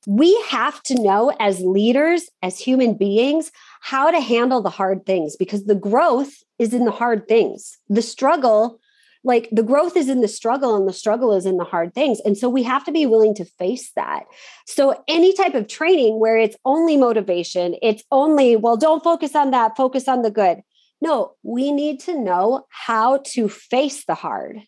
we 0.07 0.41
have 0.49 0.83
to 0.85 1.01
know 1.01 1.33
as 1.41 1.61
leaders 1.61 2.29
as 2.43 2.59
human 2.59 2.95
beings 2.95 3.51
how 3.81 4.11
to 4.11 4.21
handle 4.21 4.63
the 4.63 4.71
hard 4.71 5.07
things 5.07 5.37
because 5.37 5.65
the 5.65 5.75
growth 5.75 6.35
is 6.59 6.75
in 6.75 6.85
the 6.85 6.91
hard 6.91 7.27
things. 7.27 7.79
The 7.89 8.03
struggle, 8.03 8.81
like 9.23 9.49
the 9.51 9.63
growth 9.63 9.97
is 9.97 10.09
in 10.09 10.21
the 10.21 10.29
struggle 10.29 10.77
and 10.77 10.87
the 10.87 10.93
struggle 10.93 11.33
is 11.33 11.47
in 11.47 11.57
the 11.57 11.65
hard 11.65 11.95
things. 11.95 12.21
And 12.25 12.37
so 12.37 12.49
we 12.49 12.63
have 12.65 12.85
to 12.85 12.93
be 12.93 13.07
willing 13.07 13.35
to 13.37 13.45
face 13.45 13.93
that. 13.97 14.25
So, 14.67 15.03
any 15.09 15.33
type 15.33 15.55
of 15.55 15.69
training 15.69 16.21
where 16.21 16.39
it's 16.39 16.57
only 16.65 16.97
motivation, 16.97 17.77
it's 17.83 18.03
only, 18.11 18.57
well, 18.57 18.77
don't 18.77 19.03
focus 19.03 19.35
on 19.35 19.51
that, 19.53 19.77
focus 19.77 20.09
on 20.09 20.23
the 20.23 20.31
good. 20.31 20.61
No, 21.01 21.33
we 21.43 21.73
need 21.73 22.01
to 22.01 22.19
know 22.19 22.67
how 22.71 23.21
to 23.33 23.49
face 23.49 24.05
the 24.05 24.15
hard, 24.15 24.61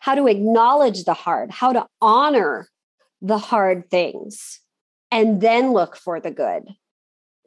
how 0.00 0.14
to 0.14 0.26
acknowledge 0.26 1.04
the 1.04 1.14
hard, 1.14 1.50
how 1.50 1.72
to 1.72 1.86
honor 2.00 2.68
the 3.20 3.38
hard 3.38 3.90
things, 3.90 4.60
and 5.10 5.40
then 5.40 5.72
look 5.72 5.96
for 5.96 6.20
the 6.20 6.30
good 6.30 6.64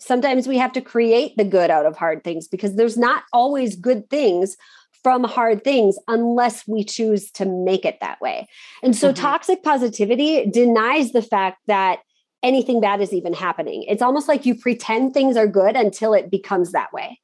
sometimes 0.02 0.48
we 0.48 0.58
have 0.58 0.74
to 0.74 0.82
create 0.82 1.38
the 1.38 1.44
good 1.44 1.70
out 1.70 1.86
of 1.86 1.96
hard 1.96 2.24
things 2.24 2.48
because 2.48 2.76
there's 2.76 2.98
not 2.98 3.24
always 3.32 3.76
good 3.76 4.10
things 4.10 4.58
from 5.04 5.24
hard 5.24 5.64
things 5.64 5.98
unless 6.08 6.68
we 6.68 6.84
choose 6.84 7.32
to 7.32 7.46
make 7.46 7.86
it 7.86 7.98
that 8.02 8.20
way. 8.22 8.48
And 8.84 8.96
so 8.96 9.12
mm-hmm. 9.12 9.22
toxic 9.22 9.64
positivity 9.64 10.46
denies 10.48 11.12
the 11.12 11.22
fact 11.22 11.60
that 11.68 12.00
anything 12.44 12.82
bad 12.82 13.02
is 13.02 13.14
even 13.14 13.34
happening. 13.34 13.84
It's 13.88 14.02
almost 14.02 14.28
like 14.28 14.46
you 14.46 14.56
pretend 14.56 15.14
things 15.14 15.38
are 15.38 15.48
good 15.48 15.76
until 15.76 16.14
it 16.14 16.32
becomes 16.32 16.72
that 16.72 16.92
way. 16.92 17.20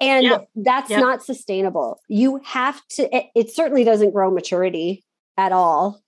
And 0.00 0.24
yep. 0.24 0.48
that's 0.54 0.90
yep. 0.90 1.00
not 1.00 1.22
sustainable. 1.22 2.00
You 2.08 2.40
have 2.44 2.80
to, 2.90 3.14
it, 3.14 3.26
it 3.34 3.50
certainly 3.50 3.84
doesn't 3.84 4.12
grow 4.12 4.30
maturity 4.30 5.04
at 5.38 5.52
all. 5.52 6.02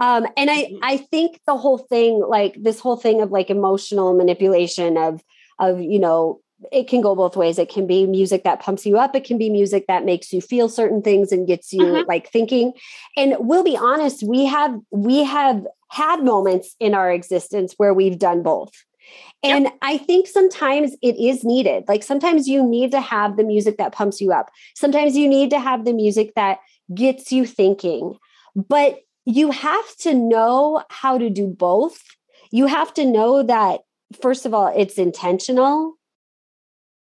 Um, 0.00 0.26
and 0.36 0.50
I, 0.50 0.64
mm-hmm. 0.64 0.78
I 0.82 0.96
think 0.96 1.40
the 1.46 1.56
whole 1.56 1.78
thing, 1.78 2.20
like 2.26 2.56
this 2.60 2.80
whole 2.80 2.96
thing 2.96 3.20
of 3.20 3.32
like 3.32 3.50
emotional 3.50 4.14
manipulation 4.14 4.96
of, 4.96 5.22
of, 5.58 5.80
you 5.80 5.98
know, 5.98 6.40
it 6.72 6.88
can 6.88 7.00
go 7.00 7.14
both 7.14 7.36
ways. 7.36 7.58
It 7.58 7.68
can 7.68 7.86
be 7.86 8.06
music 8.06 8.44
that 8.44 8.60
pumps 8.60 8.84
you 8.84 8.98
up. 8.98 9.14
It 9.14 9.24
can 9.24 9.38
be 9.38 9.48
music 9.50 9.86
that 9.86 10.04
makes 10.04 10.32
you 10.32 10.40
feel 10.40 10.68
certain 10.68 11.02
things 11.02 11.30
and 11.30 11.46
gets 11.46 11.72
you 11.72 11.84
mm-hmm. 11.84 12.08
like 12.08 12.30
thinking. 12.30 12.72
And 13.16 13.36
we'll 13.38 13.64
be 13.64 13.76
honest, 13.76 14.22
we 14.22 14.46
have, 14.46 14.76
we 14.90 15.24
have 15.24 15.64
had 15.90 16.24
moments 16.24 16.74
in 16.80 16.94
our 16.94 17.12
existence 17.12 17.74
where 17.76 17.94
we've 17.94 18.18
done 18.18 18.42
both. 18.42 18.72
And 19.42 19.64
yep. 19.64 19.78
I 19.82 19.98
think 19.98 20.26
sometimes 20.26 20.96
it 21.00 21.16
is 21.16 21.44
needed. 21.44 21.84
Like 21.86 22.02
sometimes 22.02 22.48
you 22.48 22.62
need 22.62 22.90
to 22.90 23.00
have 23.00 23.36
the 23.36 23.44
music 23.44 23.78
that 23.78 23.92
pumps 23.92 24.20
you 24.20 24.32
up. 24.32 24.50
Sometimes 24.74 25.16
you 25.16 25.28
need 25.28 25.50
to 25.50 25.60
have 25.60 25.84
the 25.84 25.92
music 25.92 26.34
that 26.34 26.58
gets 26.92 27.30
you 27.30 27.46
thinking. 27.46 28.16
But 28.56 28.98
you 29.28 29.50
have 29.50 29.94
to 29.98 30.14
know 30.14 30.82
how 30.88 31.18
to 31.18 31.28
do 31.28 31.46
both. 31.46 32.02
You 32.50 32.64
have 32.64 32.94
to 32.94 33.04
know 33.04 33.42
that 33.42 33.80
first 34.22 34.46
of 34.46 34.54
all 34.54 34.72
it's 34.74 34.96
intentional. 34.96 35.96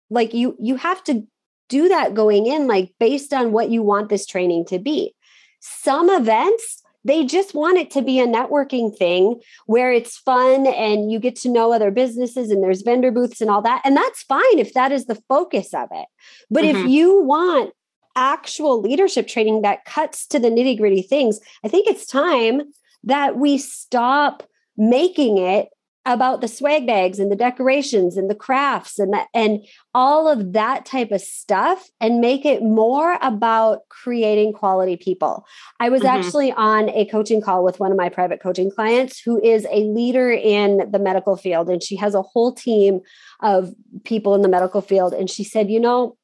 Like 0.10 0.34
you 0.34 0.56
you 0.58 0.78
have 0.78 1.04
to 1.06 1.28
do 1.68 1.90
that 1.90 2.14
going 2.14 2.46
in 2.46 2.68
like 2.68 2.94
based 3.02 3.34
on 3.34 3.52
what 3.52 3.70
you 3.70 3.84
want 3.84 4.08
this 4.08 4.26
training 4.26 4.66
to 4.68 4.80
be. 4.80 5.14
Some 5.60 6.10
events 6.10 6.82
they 7.04 7.26
just 7.26 7.54
want 7.54 7.78
it 7.78 7.92
to 7.92 8.02
be 8.02 8.20
a 8.20 8.26
networking 8.26 8.98
thing 8.98 9.40
where 9.68 9.92
it's 9.92 10.18
fun 10.18 10.66
and 10.68 11.12
you 11.12 11.20
get 11.20 11.36
to 11.36 11.50
know 11.50 11.72
other 11.72 11.92
businesses 11.92 12.50
and 12.50 12.64
there's 12.64 12.82
vendor 12.82 13.12
booths 13.12 13.42
and 13.42 13.50
all 13.52 13.62
that. 13.62 13.82
And 13.86 13.96
that's 13.96 14.24
fine 14.24 14.58
if 14.58 14.74
that 14.74 14.92
is 14.92 15.06
the 15.06 15.22
focus 15.28 15.74
of 15.74 15.90
it. 15.92 16.08
But 16.50 16.64
mm-hmm. 16.64 16.78
if 16.78 16.90
you 16.90 17.22
want 17.22 17.74
actual 18.16 18.82
leadership 18.82 19.28
training 19.28 19.62
that 19.62 19.86
cuts 19.86 20.26
to 20.28 20.40
the 20.40 20.50
nitty 20.50 20.78
gritty 20.78 21.02
things, 21.02 21.40
I 21.64 21.68
think 21.68 21.88
it's 21.88 22.06
time 22.06 22.62
that 23.04 23.38
we 23.38 23.58
stop 23.58 24.44
making 24.78 25.38
it 25.38 25.70
about 26.08 26.40
the 26.40 26.48
swag 26.48 26.86
bags 26.86 27.18
and 27.18 27.32
the 27.32 27.36
decorations 27.36 28.16
and 28.16 28.30
the 28.30 28.36
crafts 28.36 29.00
and 29.00 29.12
that 29.12 29.28
and 29.34 29.66
all 29.96 30.28
of 30.28 30.54
that 30.54 30.86
type 30.86 31.12
of 31.12 31.20
stuff 31.20 31.90
and 32.00 32.22
make 32.22 32.46
it 32.46 32.62
more 32.62 33.18
about 33.22 33.80
creating 33.90 34.54
quality 34.54 34.98
people. 34.98 35.48
I 35.80 35.90
was 35.90 36.04
mm-hmm. 36.04 36.16
actually 36.16 36.52
on 36.52 36.90
a 36.90 37.06
coaching 37.06 37.42
call 37.42 37.64
with 37.64 37.80
one 37.80 37.92
of 37.92 37.98
my 37.98 38.10
private 38.10 38.40
coaching 38.40 38.70
clients 38.70 39.20
who 39.20 39.42
is 39.42 39.66
a 39.72 39.86
leader 39.86 40.32
in 40.32 40.90
the 40.92 41.00
medical 41.00 41.36
field 41.36 41.70
and 41.70 41.82
she 41.82 41.96
has 41.96 42.14
a 42.14 42.22
whole 42.22 42.54
team 42.54 43.02
of 43.40 43.74
people 44.04 44.36
in 44.36 44.44
the 44.44 44.50
medical 44.50 44.82
field 44.82 45.12
and 45.14 45.30
she 45.30 45.44
said, 45.44 45.72
"You 45.72 45.80
know, 45.80 46.18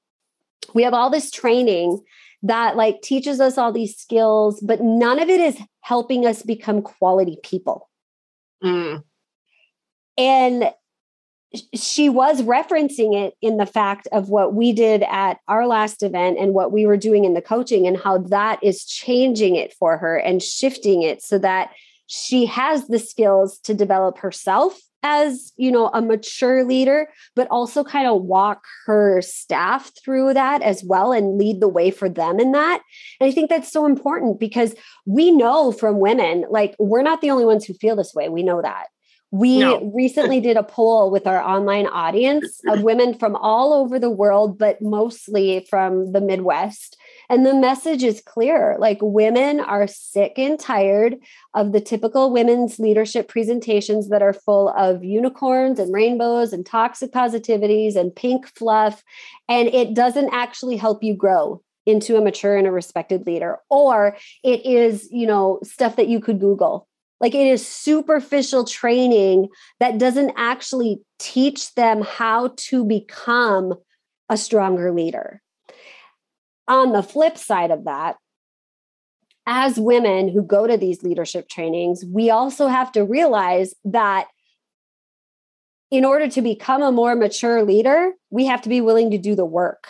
we 0.73 0.83
have 0.83 0.93
all 0.93 1.09
this 1.09 1.31
training 1.31 2.01
that 2.43 2.75
like 2.75 3.01
teaches 3.01 3.39
us 3.39 3.57
all 3.57 3.71
these 3.71 3.95
skills, 3.95 4.59
but 4.61 4.81
none 4.81 5.19
of 5.19 5.29
it 5.29 5.39
is 5.39 5.59
helping 5.81 6.25
us 6.25 6.41
become 6.41 6.81
quality 6.81 7.37
people. 7.43 7.89
Mm. 8.63 9.03
And 10.17 10.71
she 11.75 12.07
was 12.09 12.41
referencing 12.41 13.13
it 13.13 13.33
in 13.41 13.57
the 13.57 13.65
fact 13.65 14.07
of 14.11 14.29
what 14.29 14.53
we 14.53 14.71
did 14.71 15.03
at 15.03 15.39
our 15.47 15.67
last 15.67 16.01
event 16.01 16.37
and 16.39 16.53
what 16.53 16.71
we 16.71 16.85
were 16.85 16.97
doing 16.97 17.25
in 17.25 17.33
the 17.33 17.41
coaching 17.41 17.85
and 17.85 17.97
how 17.97 18.19
that 18.19 18.63
is 18.63 18.85
changing 18.85 19.55
it 19.55 19.73
for 19.73 19.97
her 19.97 20.15
and 20.17 20.41
shifting 20.41 21.01
it 21.01 21.21
so 21.21 21.37
that 21.37 21.71
she 22.13 22.45
has 22.45 22.89
the 22.89 22.99
skills 22.99 23.57
to 23.59 23.73
develop 23.73 24.17
herself 24.17 24.77
as 25.01 25.53
you 25.55 25.71
know 25.71 25.87
a 25.93 26.01
mature 26.01 26.65
leader 26.65 27.07
but 27.37 27.47
also 27.49 27.85
kind 27.85 28.05
of 28.05 28.21
walk 28.21 28.65
her 28.85 29.21
staff 29.21 29.91
through 30.03 30.33
that 30.33 30.61
as 30.61 30.83
well 30.83 31.13
and 31.13 31.37
lead 31.37 31.61
the 31.61 31.69
way 31.69 31.89
for 31.89 32.09
them 32.09 32.37
in 32.37 32.51
that 32.51 32.81
and 33.21 33.29
i 33.29 33.31
think 33.31 33.49
that's 33.49 33.71
so 33.71 33.85
important 33.85 34.41
because 34.41 34.75
we 35.05 35.31
know 35.31 35.71
from 35.71 36.01
women 36.01 36.43
like 36.49 36.75
we're 36.77 37.01
not 37.01 37.21
the 37.21 37.31
only 37.31 37.45
ones 37.45 37.63
who 37.63 37.73
feel 37.75 37.95
this 37.95 38.13
way 38.13 38.27
we 38.27 38.43
know 38.43 38.61
that 38.61 38.87
we 39.31 39.59
no. 39.59 39.89
recently 39.95 40.41
did 40.41 40.57
a 40.57 40.63
poll 40.63 41.09
with 41.09 41.25
our 41.25 41.41
online 41.41 41.87
audience 41.87 42.59
of 42.67 42.83
women 42.83 43.17
from 43.17 43.37
all 43.37 43.71
over 43.71 43.97
the 43.97 44.09
world, 44.09 44.59
but 44.59 44.81
mostly 44.81 45.65
from 45.69 46.11
the 46.11 46.19
Midwest. 46.19 46.97
And 47.31 47.45
the 47.45 47.55
message 47.55 48.03
is 48.03 48.21
clear 48.21 48.75
like 48.77 48.97
women 49.01 49.61
are 49.61 49.87
sick 49.87 50.33
and 50.35 50.59
tired 50.59 51.15
of 51.53 51.71
the 51.71 51.79
typical 51.79 52.29
women's 52.29 52.77
leadership 52.77 53.29
presentations 53.29 54.09
that 54.09 54.21
are 54.21 54.33
full 54.33 54.67
of 54.67 55.05
unicorns 55.05 55.79
and 55.79 55.93
rainbows 55.93 56.51
and 56.51 56.65
toxic 56.65 57.13
positivities 57.13 57.95
and 57.95 58.13
pink 58.13 58.47
fluff. 58.47 59.01
And 59.47 59.69
it 59.69 59.93
doesn't 59.93 60.33
actually 60.33 60.75
help 60.75 61.03
you 61.03 61.15
grow 61.15 61.63
into 61.85 62.17
a 62.17 62.21
mature 62.21 62.57
and 62.57 62.67
a 62.67 62.71
respected 62.71 63.25
leader 63.25 63.57
or 63.69 64.17
it 64.43 64.63
is 64.65 65.07
you 65.09 65.25
know 65.25 65.57
stuff 65.63 65.95
that 65.95 66.07
you 66.07 66.19
could 66.19 66.39
google 66.39 66.87
like 67.19 67.33
it 67.33 67.47
is 67.47 67.65
superficial 67.65 68.65
training 68.65 69.47
that 69.79 69.97
doesn't 69.97 70.31
actually 70.37 71.01
teach 71.17 71.73
them 71.73 72.03
how 72.03 72.53
to 72.55 72.85
become 72.85 73.73
a 74.29 74.37
stronger 74.37 74.91
leader. 74.91 75.40
On 76.71 76.93
the 76.93 77.03
flip 77.03 77.37
side 77.37 77.69
of 77.69 77.83
that, 77.83 78.15
as 79.45 79.77
women 79.77 80.29
who 80.29 80.41
go 80.41 80.67
to 80.67 80.77
these 80.77 81.03
leadership 81.03 81.49
trainings, 81.49 82.05
we 82.05 82.29
also 82.29 82.67
have 82.67 82.93
to 82.93 83.03
realize 83.03 83.75
that 83.83 84.27
in 85.91 86.05
order 86.05 86.29
to 86.29 86.41
become 86.41 86.81
a 86.81 86.89
more 86.89 87.13
mature 87.13 87.61
leader, 87.63 88.13
we 88.29 88.45
have 88.45 88.61
to 88.61 88.69
be 88.69 88.79
willing 88.79 89.11
to 89.11 89.17
do 89.17 89.35
the 89.35 89.43
work. 89.43 89.89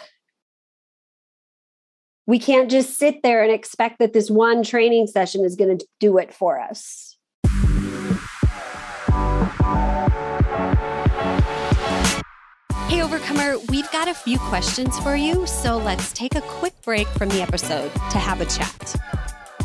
We 2.26 2.40
can't 2.40 2.72
just 2.72 2.98
sit 2.98 3.22
there 3.22 3.44
and 3.44 3.52
expect 3.52 4.00
that 4.00 4.14
this 4.14 4.32
one 4.32 4.64
training 4.64 5.06
session 5.06 5.46
is 5.46 5.56
going 5.56 5.78
to 5.78 5.86
do 6.00 6.18
it 6.18 6.34
for 6.34 6.60
us. 6.60 7.11
Hey, 12.92 13.02
Overcomer, 13.04 13.58
we've 13.70 13.90
got 13.94 14.10
a 14.10 14.14
few 14.14 14.38
questions 14.38 15.00
for 15.00 15.16
you, 15.16 15.48
so 15.48 15.78
let's 15.78 16.12
take 16.12 16.36
a 16.36 16.42
quick 16.42 16.74
break 16.82 17.08
from 17.08 17.30
the 17.30 17.42
episode 17.42 17.90
to 17.94 18.18
have 18.18 18.42
a 18.42 18.46
chat. 18.46 18.98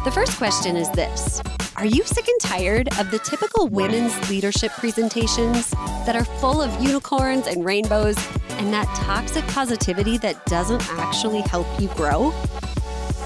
The 0.05 0.13
first 0.13 0.39
question 0.39 0.77
is 0.77 0.89
this 0.93 1.43
Are 1.75 1.85
you 1.85 2.05
sick 2.05 2.29
and 2.29 2.41
tired 2.41 2.87
of 3.01 3.11
the 3.11 3.19
typical 3.19 3.67
women's 3.67 4.31
leadership 4.31 4.71
presentations 4.75 5.73
that 6.07 6.15
are 6.15 6.25
full 6.25 6.63
of 6.63 6.81
unicorns 6.81 7.49
and 7.49 7.65
rainbows 7.65 8.17
and 8.51 8.73
that 8.73 8.87
toxic 8.95 9.45
positivity 9.49 10.19
that 10.19 10.47
doesn't 10.47 10.89
actually 10.91 11.41
help 11.41 11.67
you 11.81 11.89
grow? 11.97 12.33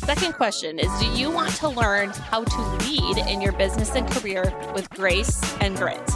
Second 0.05 0.33
question 0.35 0.79
is 0.79 0.91
Do 0.99 1.07
you 1.07 1.31
want 1.31 1.55
to 1.57 1.69
learn 1.69 2.11
how 2.11 2.45
to 2.45 2.61
lead 2.85 3.19
in 3.19 3.41
your 3.41 3.53
business 3.53 3.95
and 3.95 4.11
career 4.11 4.53
with 4.75 4.91
grace 4.91 5.41
and 5.61 5.77
grit? 5.77 6.11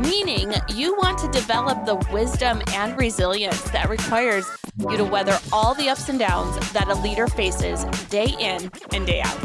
meaning 0.00 0.54
you 0.68 0.96
want 0.96 1.18
to 1.18 1.28
develop 1.28 1.84
the 1.84 1.96
wisdom 2.12 2.62
and 2.68 2.98
resilience 2.98 3.60
that 3.70 3.88
requires 3.88 4.46
you 4.78 4.96
to 4.96 5.04
weather 5.04 5.38
all 5.52 5.74
the 5.74 5.88
ups 5.88 6.08
and 6.08 6.18
downs 6.18 6.56
that 6.72 6.88
a 6.88 6.94
leader 6.94 7.26
faces 7.26 7.84
day 8.08 8.34
in 8.38 8.70
and 8.92 9.06
day 9.06 9.20
out. 9.20 9.38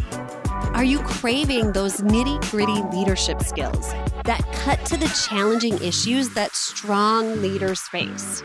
Are 0.75 0.83
you 0.83 0.99
craving 0.99 1.73
those 1.73 1.97
nitty 1.97 2.39
gritty 2.51 2.81
leadership 2.95 3.41
skills 3.41 3.91
that 4.23 4.41
cut 4.53 4.83
to 4.85 4.97
the 4.97 5.07
challenging 5.27 5.81
issues 5.81 6.33
that 6.33 6.55
strong 6.55 7.41
leaders 7.41 7.81
face? 7.81 8.43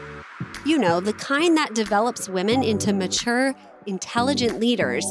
You 0.65 0.79
know, 0.79 1.01
the 1.01 1.13
kind 1.13 1.57
that 1.57 1.75
develops 1.75 2.29
women 2.29 2.63
into 2.63 2.93
mature, 2.93 3.55
intelligent 3.87 4.61
leaders 4.61 5.05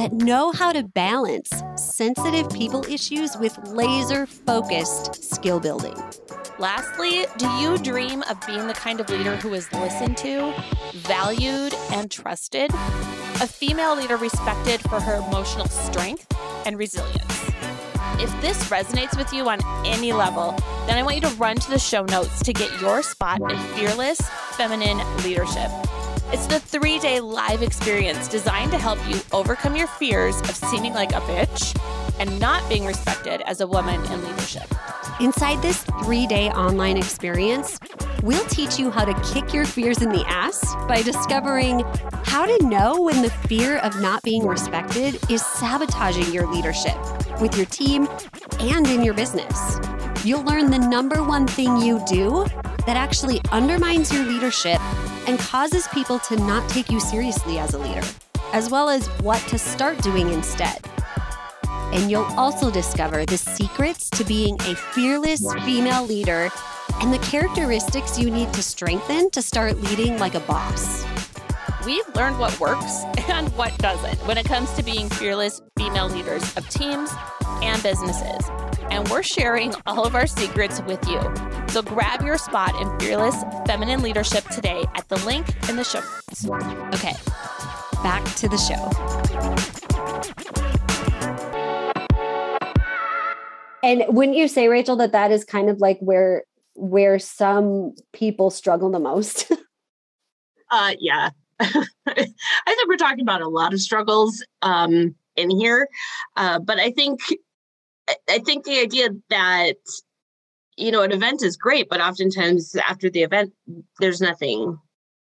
that 0.00 0.14
know 0.14 0.50
how 0.50 0.72
to 0.72 0.82
balance 0.82 1.52
sensitive 1.76 2.48
people 2.48 2.82
issues 2.86 3.36
with 3.36 3.54
laser 3.68 4.24
focused 4.24 5.22
skill 5.22 5.60
building. 5.60 5.94
Lastly, 6.58 7.26
do 7.36 7.46
you 7.60 7.76
dream 7.76 8.22
of 8.30 8.40
being 8.46 8.66
the 8.66 8.72
kind 8.72 8.98
of 8.98 9.10
leader 9.10 9.36
who 9.36 9.52
is 9.52 9.70
listened 9.74 10.16
to, 10.16 10.54
valued, 10.94 11.74
and 11.92 12.10
trusted? 12.10 12.70
A 12.72 13.46
female 13.46 13.94
leader 13.94 14.16
respected 14.16 14.80
for 14.80 15.00
her 15.00 15.16
emotional 15.16 15.68
strength 15.68 16.26
and 16.64 16.78
resilience. 16.78 17.50
If 18.18 18.40
this 18.40 18.56
resonates 18.70 19.18
with 19.18 19.30
you 19.34 19.50
on 19.50 19.58
any 19.84 20.14
level, 20.14 20.52
then 20.86 20.96
I 20.96 21.02
want 21.02 21.16
you 21.16 21.22
to 21.22 21.34
run 21.36 21.56
to 21.56 21.70
the 21.70 21.78
show 21.78 22.06
notes 22.06 22.42
to 22.44 22.54
get 22.54 22.80
your 22.80 23.02
spot 23.02 23.42
in 23.42 23.58
fearless 23.74 24.18
feminine 24.52 24.96
leadership. 25.18 25.70
It's 26.32 26.46
the 26.46 26.60
three 26.60 27.00
day 27.00 27.18
live 27.18 27.60
experience 27.60 28.28
designed 28.28 28.70
to 28.70 28.78
help 28.78 29.00
you 29.08 29.20
overcome 29.32 29.74
your 29.74 29.88
fears 29.88 30.38
of 30.42 30.54
seeming 30.54 30.94
like 30.94 31.10
a 31.10 31.20
bitch 31.22 31.76
and 32.20 32.38
not 32.38 32.66
being 32.68 32.84
respected 32.84 33.40
as 33.46 33.60
a 33.60 33.66
woman 33.66 34.00
in 34.12 34.24
leadership. 34.24 34.72
Inside 35.18 35.60
this 35.60 35.82
three 36.04 36.28
day 36.28 36.48
online 36.50 36.96
experience, 36.96 37.80
we'll 38.22 38.44
teach 38.46 38.78
you 38.78 38.92
how 38.92 39.04
to 39.04 39.32
kick 39.32 39.52
your 39.52 39.64
fears 39.64 40.02
in 40.02 40.10
the 40.10 40.24
ass 40.28 40.76
by 40.86 41.02
discovering 41.02 41.80
how 42.22 42.46
to 42.46 42.64
know 42.64 43.02
when 43.02 43.22
the 43.22 43.30
fear 43.48 43.78
of 43.78 44.00
not 44.00 44.22
being 44.22 44.46
respected 44.46 45.18
is 45.28 45.44
sabotaging 45.44 46.32
your 46.32 46.46
leadership 46.46 46.96
with 47.40 47.56
your 47.56 47.66
team 47.66 48.08
and 48.60 48.86
in 48.86 49.02
your 49.02 49.14
business. 49.14 49.80
You'll 50.24 50.44
learn 50.44 50.70
the 50.70 50.78
number 50.78 51.24
one 51.24 51.48
thing 51.48 51.78
you 51.78 52.00
do 52.06 52.46
that 52.90 52.96
actually 52.96 53.40
undermines 53.52 54.12
your 54.12 54.24
leadership 54.24 54.80
and 55.28 55.38
causes 55.38 55.86
people 55.94 56.18
to 56.18 56.34
not 56.36 56.68
take 56.68 56.90
you 56.90 56.98
seriously 56.98 57.58
as 57.58 57.74
a 57.74 57.78
leader, 57.78 58.06
as 58.52 58.68
well 58.68 58.88
as 58.88 59.06
what 59.20 59.38
to 59.48 59.56
start 59.56 59.96
doing 60.02 60.30
instead 60.30 60.84
and 61.92 62.10
you'll 62.10 62.24
also 62.36 62.70
discover 62.70 63.26
the 63.26 63.36
secrets 63.36 64.08
to 64.10 64.24
being 64.24 64.54
a 64.62 64.74
fearless 64.74 65.52
female 65.64 66.06
leader 66.06 66.48
and 67.00 67.12
the 67.12 67.18
characteristics 67.18 68.18
you 68.18 68.30
need 68.30 68.52
to 68.52 68.62
strengthen 68.62 69.30
to 69.30 69.42
start 69.42 69.76
leading 69.78 70.18
like 70.18 70.34
a 70.34 70.40
boss. 70.40 71.04
We've 71.84 72.06
learned 72.14 72.38
what 72.38 72.58
works 72.60 73.02
and 73.28 73.48
what 73.56 73.76
doesn't 73.78 74.18
when 74.26 74.38
it 74.38 74.46
comes 74.46 74.72
to 74.74 74.82
being 74.82 75.08
fearless 75.08 75.60
female 75.76 76.08
leaders 76.08 76.42
of 76.56 76.68
teams 76.68 77.10
and 77.62 77.82
businesses. 77.82 78.69
And 78.90 79.08
we're 79.08 79.22
sharing 79.22 79.74
all 79.86 80.04
of 80.04 80.14
our 80.14 80.26
secrets 80.26 80.80
with 80.82 81.06
you. 81.08 81.20
So 81.68 81.82
grab 81.82 82.22
your 82.22 82.38
spot 82.38 82.74
in 82.80 82.98
fearless 82.98 83.36
feminine 83.66 84.02
leadership 84.02 84.44
today 84.48 84.84
at 84.94 85.08
the 85.08 85.16
link 85.24 85.46
in 85.68 85.76
the 85.76 85.84
show 85.84 86.00
notes. 86.00 86.48
Okay, 86.94 87.14
back 88.02 88.24
to 88.36 88.48
the 88.48 88.56
show. 88.56 88.90
And 93.82 94.04
wouldn't 94.08 94.36
you 94.36 94.48
say, 94.48 94.68
Rachel, 94.68 94.96
that 94.96 95.12
that 95.12 95.30
is 95.30 95.44
kind 95.44 95.68
of 95.68 95.80
like 95.80 95.98
where 96.00 96.44
where 96.74 97.18
some 97.18 97.94
people 98.12 98.50
struggle 98.50 98.90
the 98.90 99.00
most? 99.00 99.50
uh, 100.70 100.94
yeah, 100.98 101.30
I 101.60 101.74
think 101.74 102.88
we're 102.88 102.96
talking 102.96 103.22
about 103.22 103.42
a 103.42 103.48
lot 103.48 103.72
of 103.72 103.80
struggles 103.80 104.44
um, 104.62 105.14
in 105.36 105.50
here, 105.50 105.88
uh, 106.36 106.58
but 106.58 106.78
I 106.78 106.90
think 106.90 107.20
I 108.28 108.38
think 108.38 108.64
the 108.64 108.80
idea 108.80 109.10
that 109.28 109.76
you 110.76 110.90
know 110.90 111.02
an 111.02 111.12
event 111.12 111.42
is 111.42 111.56
great, 111.56 111.88
but 111.88 112.00
oftentimes 112.00 112.74
after 112.76 113.10
the 113.10 113.22
event, 113.22 113.52
there's 114.00 114.20
nothing 114.20 114.78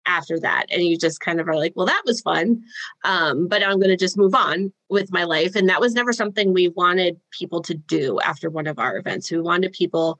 after 0.07 0.41
that. 0.41 0.67
And 0.71 0.83
you 0.83 0.97
just 0.97 1.21
kind 1.21 1.41
of 1.41 1.49
are 1.49 1.57
like 1.57 1.73
well 1.77 1.87
that 1.87 2.03
was 2.05 2.21
fun. 2.21 2.63
Um, 3.05 3.49
but 3.49 3.63
i'm 3.63 3.79
going 3.79 3.91
to 3.91 3.97
just 3.97 4.19
move 4.19 4.35
on 4.35 4.73
with 4.89 5.13
my 5.13 5.25
life. 5.25 5.55
And 5.55 5.69
that 5.69 5.81
was 5.81 5.95
never 5.95 6.13
something 6.13 6.53
we 6.53 6.69
wanted 6.69 7.21
people 7.39 7.63
to 7.63 7.75
do 7.75 8.19
after 8.21 8.51
one 8.51 8.67
of 8.67 8.79
our 8.79 8.97
events. 8.97 9.31
We 9.31 9.41
wanted 9.41 9.73
people 9.73 10.19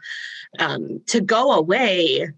um, 0.59 1.03
to 1.09 1.21
go 1.21 1.53
away 1.53 2.29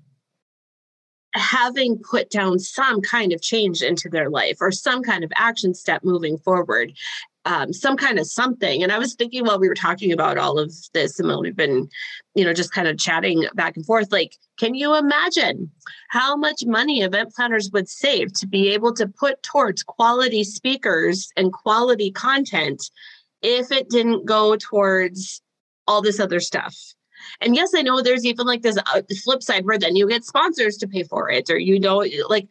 having 1.34 1.98
put 1.98 2.30
down 2.30 2.58
some 2.58 3.00
kind 3.00 3.32
of 3.32 3.40
change 3.40 3.82
into 3.82 4.08
their 4.08 4.28
life 4.28 4.58
or 4.60 4.70
some 4.70 5.02
kind 5.02 5.24
of 5.24 5.32
action 5.34 5.74
step 5.74 6.04
moving 6.04 6.36
forward 6.36 6.92
um, 7.44 7.72
some 7.72 7.96
kind 7.96 8.18
of 8.18 8.26
something. 8.26 8.82
And 8.82 8.92
I 8.92 8.98
was 8.98 9.14
thinking 9.14 9.44
while 9.44 9.58
we 9.58 9.68
were 9.68 9.74
talking 9.74 10.12
about 10.12 10.38
all 10.38 10.58
of 10.58 10.72
this, 10.92 11.18
and 11.18 11.40
we've 11.40 11.56
been, 11.56 11.88
you 12.34 12.44
know, 12.44 12.52
just 12.52 12.72
kind 12.72 12.88
of 12.88 12.98
chatting 12.98 13.46
back 13.54 13.76
and 13.76 13.84
forth, 13.84 14.12
like, 14.12 14.36
can 14.58 14.74
you 14.74 14.94
imagine 14.94 15.70
how 16.10 16.36
much 16.36 16.64
money 16.64 17.02
event 17.02 17.34
planners 17.34 17.70
would 17.72 17.88
save 17.88 18.32
to 18.34 18.46
be 18.46 18.70
able 18.70 18.92
to 18.94 19.08
put 19.08 19.42
towards 19.42 19.82
quality 19.82 20.44
speakers 20.44 21.30
and 21.36 21.52
quality 21.52 22.10
content 22.10 22.90
if 23.42 23.72
it 23.72 23.88
didn't 23.88 24.24
go 24.24 24.56
towards 24.56 25.42
all 25.88 26.00
this 26.00 26.20
other 26.20 26.40
stuff? 26.40 26.76
And 27.40 27.56
yes, 27.56 27.72
I 27.74 27.82
know 27.82 28.02
there's 28.02 28.24
even 28.24 28.46
like 28.46 28.62
this 28.62 28.78
uh, 28.78 29.02
flip 29.24 29.42
side 29.42 29.64
where 29.64 29.78
then 29.78 29.96
you 29.96 30.08
get 30.08 30.24
sponsors 30.24 30.76
to 30.78 30.88
pay 30.88 31.02
for 31.04 31.30
it, 31.30 31.50
or 31.50 31.58
you 31.58 31.78
know, 31.78 32.04
like 32.28 32.48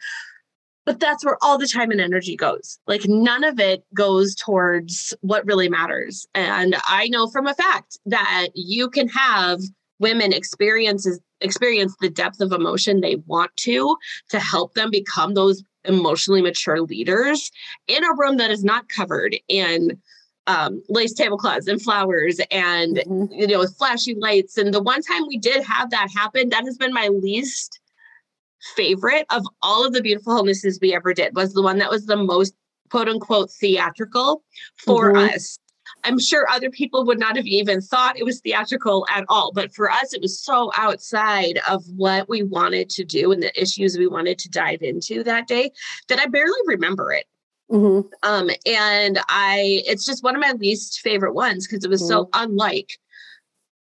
but 0.86 1.00
that's 1.00 1.24
where 1.24 1.38
all 1.42 1.58
the 1.58 1.68
time 1.68 1.92
and 1.92 2.02
energy 2.02 2.36
goes. 2.36 2.80
Like 2.88 3.06
none 3.06 3.44
of 3.44 3.60
it 3.60 3.84
goes 3.94 4.36
towards 4.36 5.14
what 5.22 5.46
really 5.46 5.70
matters. 5.70 6.26
And 6.34 6.76
i 6.88 7.08
know 7.08 7.28
from 7.28 7.48
a 7.48 7.54
fact 7.54 7.98
that 8.06 8.48
you 8.56 8.90
can 8.90 9.08
have 9.10 9.60
women 10.00 10.34
experiences 10.34 11.20
experience 11.42 11.96
the 12.02 12.10
depth 12.10 12.40
of 12.42 12.52
emotion 12.52 13.02
they 13.02 13.16
want 13.28 13.56
to 13.58 13.96
to 14.30 14.40
help 14.40 14.74
them 14.74 14.92
become 14.92 15.34
those 15.34 15.64
emotionally 15.86 16.42
mature 16.42 16.82
leaders 16.82 17.52
in 17.88 18.04
a 18.04 18.16
room 18.16 18.38
that 18.38 18.52
is 18.52 18.64
not 18.64 18.90
covered 18.90 19.36
in 19.48 20.00
um, 20.48 20.82
lace 20.90 21.14
tablecloths 21.14 21.68
and 21.68 21.82
flowers 21.82 22.40
and 22.52 22.98
mm-hmm. 22.98 23.34
you 23.34 23.48
know 23.48 23.60
with 23.60 23.76
flashy 23.78 24.16
lights. 24.16 24.58
And 24.58 24.74
the 24.74 24.82
one 24.82 25.02
time 25.02 25.28
we 25.28 25.38
did 25.38 25.64
have 25.64 25.92
that 25.92 26.10
happen 26.14 26.50
that 26.50 26.64
has 26.66 26.78
been 26.78 26.94
my 26.94 27.08
least 27.08 27.80
favorite 28.76 29.26
of 29.30 29.46
all 29.62 29.86
of 29.86 29.94
the 29.94 30.02
Beautiful 30.02 30.34
Wholenesses 30.34 30.80
we 30.82 30.94
ever 30.94 31.14
did 31.14 31.36
was 31.36 31.54
the 31.54 31.62
one 31.62 31.78
that 31.80 31.90
was 31.90 32.06
the 32.06 32.18
most 32.18 32.54
quote 32.90 33.08
unquote 33.08 33.52
theatrical 33.52 34.44
for 34.78 35.14
mm-hmm. 35.14 35.36
us. 35.36 35.58
I'm 36.04 36.20
sure 36.20 36.48
other 36.50 36.70
people 36.70 37.06
would 37.06 37.20
not 37.20 37.36
have 37.36 37.46
even 37.46 37.82
thought 37.82 38.18
it 38.18 38.26
was 38.26 38.40
theatrical 38.40 39.06
at 39.14 39.26
all. 39.30 39.52
But 39.54 39.74
for 39.74 39.92
us, 39.92 40.14
it 40.14 40.22
was 40.22 40.40
so 40.40 40.72
outside 40.76 41.60
of 41.70 41.84
what 41.96 42.30
we 42.30 42.44
wanted 42.44 42.90
to 42.92 43.04
do 43.04 43.32
and 43.32 43.44
the 43.44 43.62
issues 43.62 43.98
we 43.98 44.08
wanted 44.08 44.40
to 44.40 44.50
dive 44.50 44.82
into 44.82 45.24
that 45.24 45.48
day 45.48 45.72
that 46.08 46.20
I 46.20 46.28
barely 46.28 46.60
remember 46.66 47.12
it. 47.12 47.26
Mm-hmm. 47.72 48.08
Um, 48.24 48.50
and 48.66 49.20
I, 49.30 49.82
it's 49.86 50.06
just 50.06 50.24
one 50.24 50.36
of 50.36 50.42
my 50.42 50.54
least 50.54 51.00
favorite 51.00 51.34
ones 51.34 51.68
because 51.68 51.84
it 51.84 51.90
was 51.90 52.02
mm-hmm. 52.02 52.10
so 52.10 52.30
unlike 52.34 52.98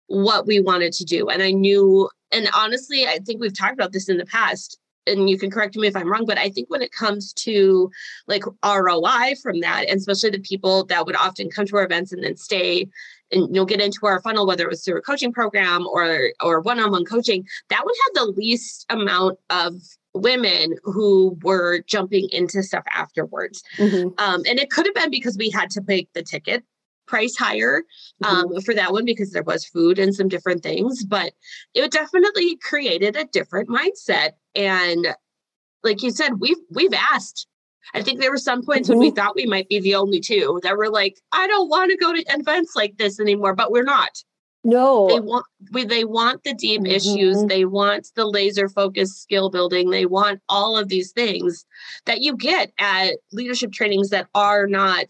what 0.08 0.46
we 0.46 0.60
wanted 0.60 0.94
to 0.94 1.06
do. 1.06 1.30
And 1.30 1.42
I 1.42 1.52
knew 1.52 2.10
and 2.32 2.50
honestly, 2.56 3.06
I 3.06 3.20
think 3.20 3.42
we've 3.42 3.58
talked 3.58 3.74
about 3.74 3.92
this 3.92 4.10
in 4.10 4.18
the 4.18 4.26
past, 4.26 4.80
and 5.08 5.30
you 5.30 5.38
can 5.38 5.50
correct 5.50 5.76
me 5.76 5.88
if 5.88 5.96
I'm 5.96 6.12
wrong, 6.12 6.26
but 6.26 6.38
I 6.38 6.50
think 6.50 6.70
when 6.70 6.82
it 6.82 6.92
comes 6.92 7.34
to 7.34 7.90
like 8.28 8.44
ROI 8.64 9.36
from 9.42 9.62
that, 9.62 9.86
and 9.90 9.98
especially 9.98 10.30
the 10.32 10.40
people 10.40 10.86
that 10.86 11.06
would 11.06 11.16
often 11.16 11.50
come 11.50 11.66
to 11.66 11.78
our 11.78 11.86
events 11.86 12.12
and 12.12 12.24
then 12.24 12.36
stay 12.36 12.88
and 13.32 13.54
you'll 13.56 13.66
get 13.66 13.82
into 13.82 14.06
our 14.06 14.22
funnel, 14.22 14.48
whether 14.48 14.64
it 14.64 14.70
was 14.70 14.84
through 14.84 14.98
a 14.98 15.02
coaching 15.02 15.32
program 15.32 15.86
or 15.88 16.32
or 16.42 16.62
one-on-one 16.62 17.06
coaching, 17.06 17.46
that 17.70 17.84
would 17.86 17.96
have 18.06 18.26
the 18.26 18.34
least 18.34 18.86
amount 18.90 19.38
of 19.50 19.74
women 20.14 20.76
who 20.84 21.38
were 21.44 21.82
jumping 21.88 22.28
into 22.32 22.64
stuff 22.64 22.84
afterwards. 22.96 23.64
Mm-hmm. 23.78 24.10
Um, 24.18 24.42
and 24.48 24.60
it 24.60 24.72
could 24.72 24.86
have 24.88 24.96
been 24.96 25.12
because 25.12 25.38
we 25.38 25.50
had 25.50 25.70
to 25.72 25.82
make 25.88 26.10
the 26.14 26.24
ticket 26.24 26.64
price 27.10 27.36
higher 27.36 27.84
um, 28.24 28.48
mm-hmm. 28.48 28.60
for 28.60 28.74
that 28.74 28.94
one 28.94 29.04
because 29.04 29.32
there 29.32 29.44
was 29.44 29.66
food 29.66 30.00
and 30.00 30.16
some 30.16 30.30
different 30.30 30.64
things, 30.64 31.04
but 31.04 31.34
it 31.74 31.92
definitely 31.92 32.58
created 32.58 33.18
a 33.18 33.26
different 33.26 33.68
mindset. 33.68 34.32
And 34.56 35.08
like 35.84 36.04
you 36.04 36.12
said, 36.12 36.40
we've 36.40 36.58
we've 36.70 36.94
asked. 36.94 37.48
I 37.96 38.04
think 38.04 38.20
there 38.20 38.30
were 38.30 38.38
some 38.38 38.64
points 38.64 38.88
mm-hmm. 38.88 39.00
when 39.00 39.00
we 39.00 39.08
mm-hmm. 39.08 39.16
thought 39.16 39.36
we 39.36 39.48
might 39.48 39.68
be 39.68 39.80
the 39.80 39.96
only 39.96 40.20
two 40.20 40.60
that 40.62 40.78
were 40.78 40.90
like, 40.90 41.16
I 41.32 41.48
don't 41.48 41.70
want 41.70 41.90
to 41.90 41.98
go 41.98 42.14
to 42.14 42.24
events 42.30 42.76
like 42.76 42.98
this 42.98 43.20
anymore, 43.20 43.56
but 43.56 43.72
we're 43.72 43.84
not. 43.84 44.12
No, 44.64 45.08
they 45.08 45.22
want 45.22 45.46
we, 45.72 45.86
they 45.86 46.04
want 46.04 46.44
the 46.44 46.54
deep 46.54 46.82
mm-hmm. 46.82 46.92
issues. 46.92 47.44
They 47.46 47.66
want 47.66 48.10
the 48.16 48.26
laser 48.26 48.68
focused 48.68 49.22
skill 49.22 49.50
building. 49.50 49.90
They 49.90 50.06
want 50.06 50.42
all 50.50 50.78
of 50.78 50.90
these 50.90 51.12
things 51.12 51.66
that 52.06 52.20
you 52.20 52.36
get 52.36 52.72
at 52.78 53.14
leadership 53.32 53.72
trainings 53.72 54.10
that 54.10 54.28
are 54.36 54.68
not 54.68 55.06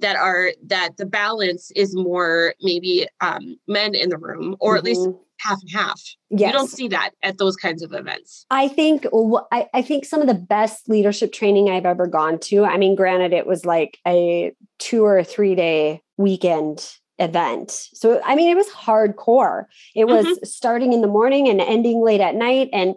that 0.00 0.16
are 0.16 0.52
that 0.66 0.96
the 0.96 1.06
balance 1.06 1.70
is 1.74 1.94
more 1.94 2.54
maybe 2.60 3.06
um, 3.20 3.56
men 3.66 3.94
in 3.94 4.10
the 4.10 4.18
room 4.18 4.56
or 4.60 4.72
mm-hmm. 4.72 4.78
at 4.78 4.84
least 4.84 5.00
mm-hmm. 5.00 5.18
half 5.40 5.60
and 5.60 5.70
half. 5.70 6.00
Yes. 6.30 6.48
You 6.48 6.52
don't 6.52 6.70
see 6.70 6.88
that 6.88 7.10
at 7.22 7.38
those 7.38 7.56
kinds 7.56 7.82
of 7.82 7.92
events. 7.92 8.46
I 8.50 8.68
think 8.68 9.06
I, 9.52 9.66
I 9.72 9.82
think 9.82 10.04
some 10.04 10.20
of 10.20 10.26
the 10.26 10.34
best 10.34 10.88
leadership 10.88 11.32
training 11.32 11.70
I've 11.70 11.86
ever 11.86 12.06
gone 12.06 12.38
to. 12.40 12.64
I 12.64 12.76
mean, 12.76 12.94
granted, 12.94 13.32
it 13.32 13.46
was 13.46 13.64
like 13.64 13.98
a 14.06 14.52
two 14.78 15.04
or 15.04 15.22
three 15.24 15.54
day 15.54 16.02
weekend 16.16 16.86
event. 17.18 17.70
So 17.70 18.20
I 18.24 18.34
mean, 18.34 18.50
it 18.50 18.56
was 18.56 18.68
hardcore. 18.68 19.64
It 19.94 20.06
was 20.06 20.26
mm-hmm. 20.26 20.44
starting 20.44 20.92
in 20.92 21.00
the 21.00 21.08
morning 21.08 21.48
and 21.48 21.60
ending 21.60 22.02
late 22.02 22.20
at 22.20 22.34
night, 22.34 22.68
and 22.72 22.94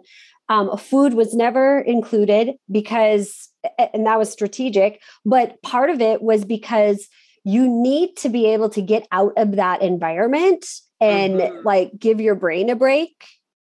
um, 0.48 0.76
food 0.76 1.14
was 1.14 1.32
never 1.32 1.80
included 1.80 2.56
because 2.70 3.49
and 3.78 4.06
that 4.06 4.18
was 4.18 4.30
strategic 4.30 5.00
but 5.24 5.60
part 5.62 5.90
of 5.90 6.00
it 6.00 6.22
was 6.22 6.44
because 6.44 7.08
you 7.44 7.68
need 7.68 8.16
to 8.16 8.28
be 8.28 8.46
able 8.46 8.68
to 8.68 8.82
get 8.82 9.06
out 9.12 9.32
of 9.36 9.56
that 9.56 9.82
environment 9.82 10.66
and 11.00 11.34
mm-hmm. 11.34 11.66
like 11.66 11.90
give 11.98 12.20
your 12.20 12.34
brain 12.34 12.68
a 12.70 12.76
break 12.76 13.24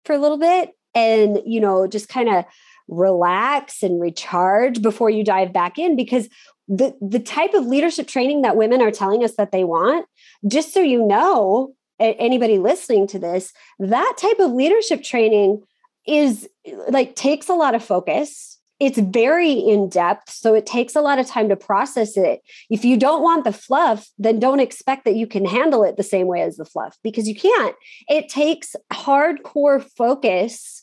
for 0.06 0.14
a 0.14 0.20
little 0.20 0.38
bit 0.38 0.72
and 0.94 1.40
you 1.46 1.60
know 1.60 1.88
just 1.88 2.10
kind 2.10 2.30
of 2.30 2.46
relax 2.88 3.84
and 3.84 4.02
recharge 4.02 4.82
before 4.82 5.10
you 5.10 5.24
dive 5.24 5.54
back 5.54 5.80
in 5.80 5.96
because 5.96 6.28
the 6.68 6.96
the 7.02 7.20
type 7.20 7.54
of 7.54 7.66
leadership 7.66 8.08
training 8.08 8.42
that 8.42 8.58
women 8.58 8.82
are 8.82 8.92
telling 8.92 9.24
us 9.24 9.36
that 9.36 9.52
they 9.52 9.64
want 9.64 10.06
just 10.48 10.74
so 10.74 10.82
you 10.82 11.06
know 11.06 11.74
anybody 12.00 12.58
listening 12.58 13.08
to 13.08 13.20
this 13.20 13.54
that 13.80 14.16
type 14.18 14.40
of 14.40 14.52
leadership 14.52 15.04
training 15.04 15.62
is 16.08 16.48
like 16.90 17.16
takes 17.16 17.48
a 17.48 17.54
lot 17.54 17.76
of 17.76 17.84
focus 17.84 18.60
it's 18.82 18.98
very 18.98 19.54
in 19.54 19.88
depth 19.88 20.32
so 20.32 20.56
it 20.56 20.66
takes 20.66 20.96
a 20.96 21.02
lot 21.02 21.20
of 21.20 21.28
time 21.28 21.48
to 21.50 21.56
process 21.56 22.18
it. 22.18 22.42
If 22.72 22.84
you 22.84 22.98
don't 22.98 23.22
want 23.22 23.44
the 23.44 23.54
fluff 23.54 24.10
then 24.18 24.40
don't 24.40 24.60
expect 24.60 25.06
that 25.06 25.16
you 25.16 25.28
can 25.28 25.46
handle 25.46 25.84
it 25.84 25.98
the 25.98 26.04
same 26.04 26.26
way 26.26 26.42
as 26.42 26.58
the 26.58 26.66
fluff 26.66 26.98
because 27.04 27.28
you 27.28 27.36
can't. 27.36 27.76
It 28.10 28.28
takes 28.28 28.76
hardcore 28.92 29.86
focus 29.96 30.82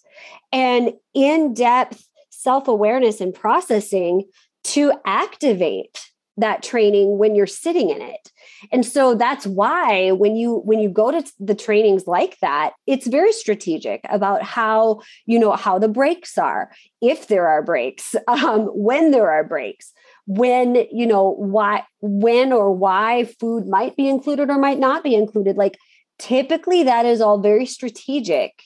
and 0.53 0.93
in 1.13 1.55
depth 1.55 2.07
self-awareness 2.31 3.21
and 3.21 3.35
processing 3.35 4.23
to 4.63 4.93
activate 5.05 6.11
that 6.39 6.63
training 6.63 7.19
when 7.19 7.35
you're 7.35 7.47
sitting 7.47 7.91
in 7.91 8.01
it. 8.01 8.33
And 8.73 8.87
so 8.87 9.15
that's 9.15 9.47
why 9.47 10.13
when 10.13 10.37
you 10.37 10.63
when 10.65 10.79
you 10.79 10.89
go 10.89 11.11
to 11.11 11.23
the 11.39 11.55
trainings 11.55 12.07
like 12.07 12.39
that 12.41 12.73
it's 12.87 13.07
very 13.07 13.33
strategic 13.33 14.01
about 14.09 14.43
how 14.43 15.01
you 15.27 15.39
know 15.39 15.53
how 15.53 15.79
the 15.79 15.89
breaks 15.89 16.39
are 16.39 16.71
if 17.01 17.29
there 17.29 17.47
are 17.47 17.63
breaks 17.63 18.15
um, 18.29 18.67
when 18.67 19.11
there 19.11 19.31
are 19.31 19.45
breaks 19.45 19.93
when 20.27 20.87
you 20.93 21.07
know 21.07 21.31
why 21.39 21.85
when 22.01 22.53
or 22.53 22.73
why 22.73 23.25
food 23.41 23.67
might 23.67 23.97
be 23.97 24.09
included 24.09 24.51
or 24.51 24.59
might 24.59 24.79
not 24.79 25.03
be 25.03 25.15
included. 25.15 25.57
Like 25.57 25.79
typically 26.19 26.83
that 26.85 27.07
is 27.07 27.21
all 27.21 27.41
very 27.41 27.67
strategic 27.67 28.63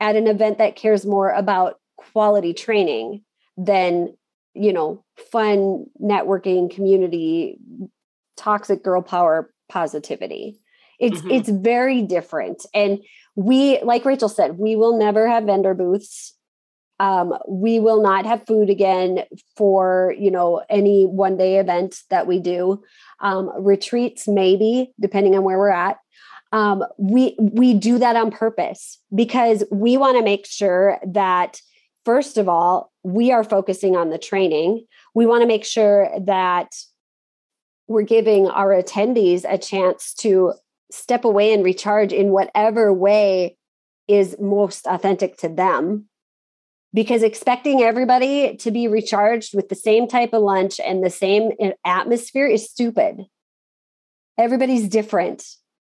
at 0.00 0.16
an 0.16 0.26
event 0.26 0.58
that 0.58 0.76
cares 0.76 1.06
more 1.06 1.30
about 1.30 1.80
quality 1.96 2.52
training 2.52 3.22
than 3.56 4.14
you 4.56 4.72
know 4.72 5.04
fun 5.30 5.86
networking 6.00 6.70
community 6.74 7.58
toxic 8.36 8.82
girl 8.82 9.02
power 9.02 9.50
positivity. 9.68 10.60
It's 10.98 11.18
mm-hmm. 11.18 11.30
it's 11.30 11.48
very 11.48 12.02
different. 12.02 12.64
And 12.74 13.00
we 13.34 13.80
like 13.82 14.04
rachel 14.04 14.28
said 14.28 14.58
we 14.58 14.76
will 14.76 14.98
never 14.98 15.28
have 15.28 15.44
vendor 15.44 15.74
booths. 15.74 16.34
Um, 16.98 17.34
we 17.46 17.78
will 17.78 18.02
not 18.02 18.24
have 18.24 18.46
food 18.46 18.70
again 18.70 19.24
for 19.56 20.14
you 20.18 20.30
know 20.30 20.62
any 20.70 21.04
one 21.04 21.36
day 21.36 21.58
event 21.58 21.96
that 22.10 22.26
we 22.26 22.38
do. 22.40 22.82
Um, 23.20 23.50
retreats 23.58 24.26
maybe 24.26 24.92
depending 25.00 25.34
on 25.34 25.42
where 25.42 25.58
we're 25.58 25.70
at. 25.70 25.98
Um, 26.52 26.84
we 26.96 27.36
we 27.38 27.74
do 27.74 27.98
that 27.98 28.16
on 28.16 28.30
purpose 28.30 28.98
because 29.14 29.64
we 29.70 29.96
want 29.96 30.16
to 30.16 30.24
make 30.24 30.46
sure 30.46 30.98
that 31.06 31.60
first 32.06 32.38
of 32.38 32.48
all 32.48 32.92
we 33.02 33.30
are 33.32 33.44
focusing 33.44 33.96
on 33.96 34.10
the 34.10 34.18
training. 34.18 34.86
We 35.14 35.26
want 35.26 35.42
to 35.42 35.46
make 35.46 35.64
sure 35.64 36.08
that 36.24 36.74
we're 37.88 38.02
giving 38.02 38.48
our 38.48 38.70
attendees 38.70 39.44
a 39.46 39.58
chance 39.58 40.14
to 40.14 40.54
step 40.90 41.24
away 41.24 41.52
and 41.52 41.64
recharge 41.64 42.12
in 42.12 42.30
whatever 42.30 42.92
way 42.92 43.56
is 44.08 44.36
most 44.40 44.86
authentic 44.86 45.36
to 45.38 45.48
them. 45.48 46.06
Because 46.94 47.22
expecting 47.22 47.82
everybody 47.82 48.56
to 48.56 48.70
be 48.70 48.88
recharged 48.88 49.54
with 49.54 49.68
the 49.68 49.74
same 49.74 50.08
type 50.08 50.32
of 50.32 50.42
lunch 50.42 50.80
and 50.80 51.04
the 51.04 51.10
same 51.10 51.52
eh, 51.60 51.72
atmosphere 51.84 52.46
is 52.46 52.70
stupid. 52.70 53.22
Everybody's 54.38 54.88
different. 54.88 55.44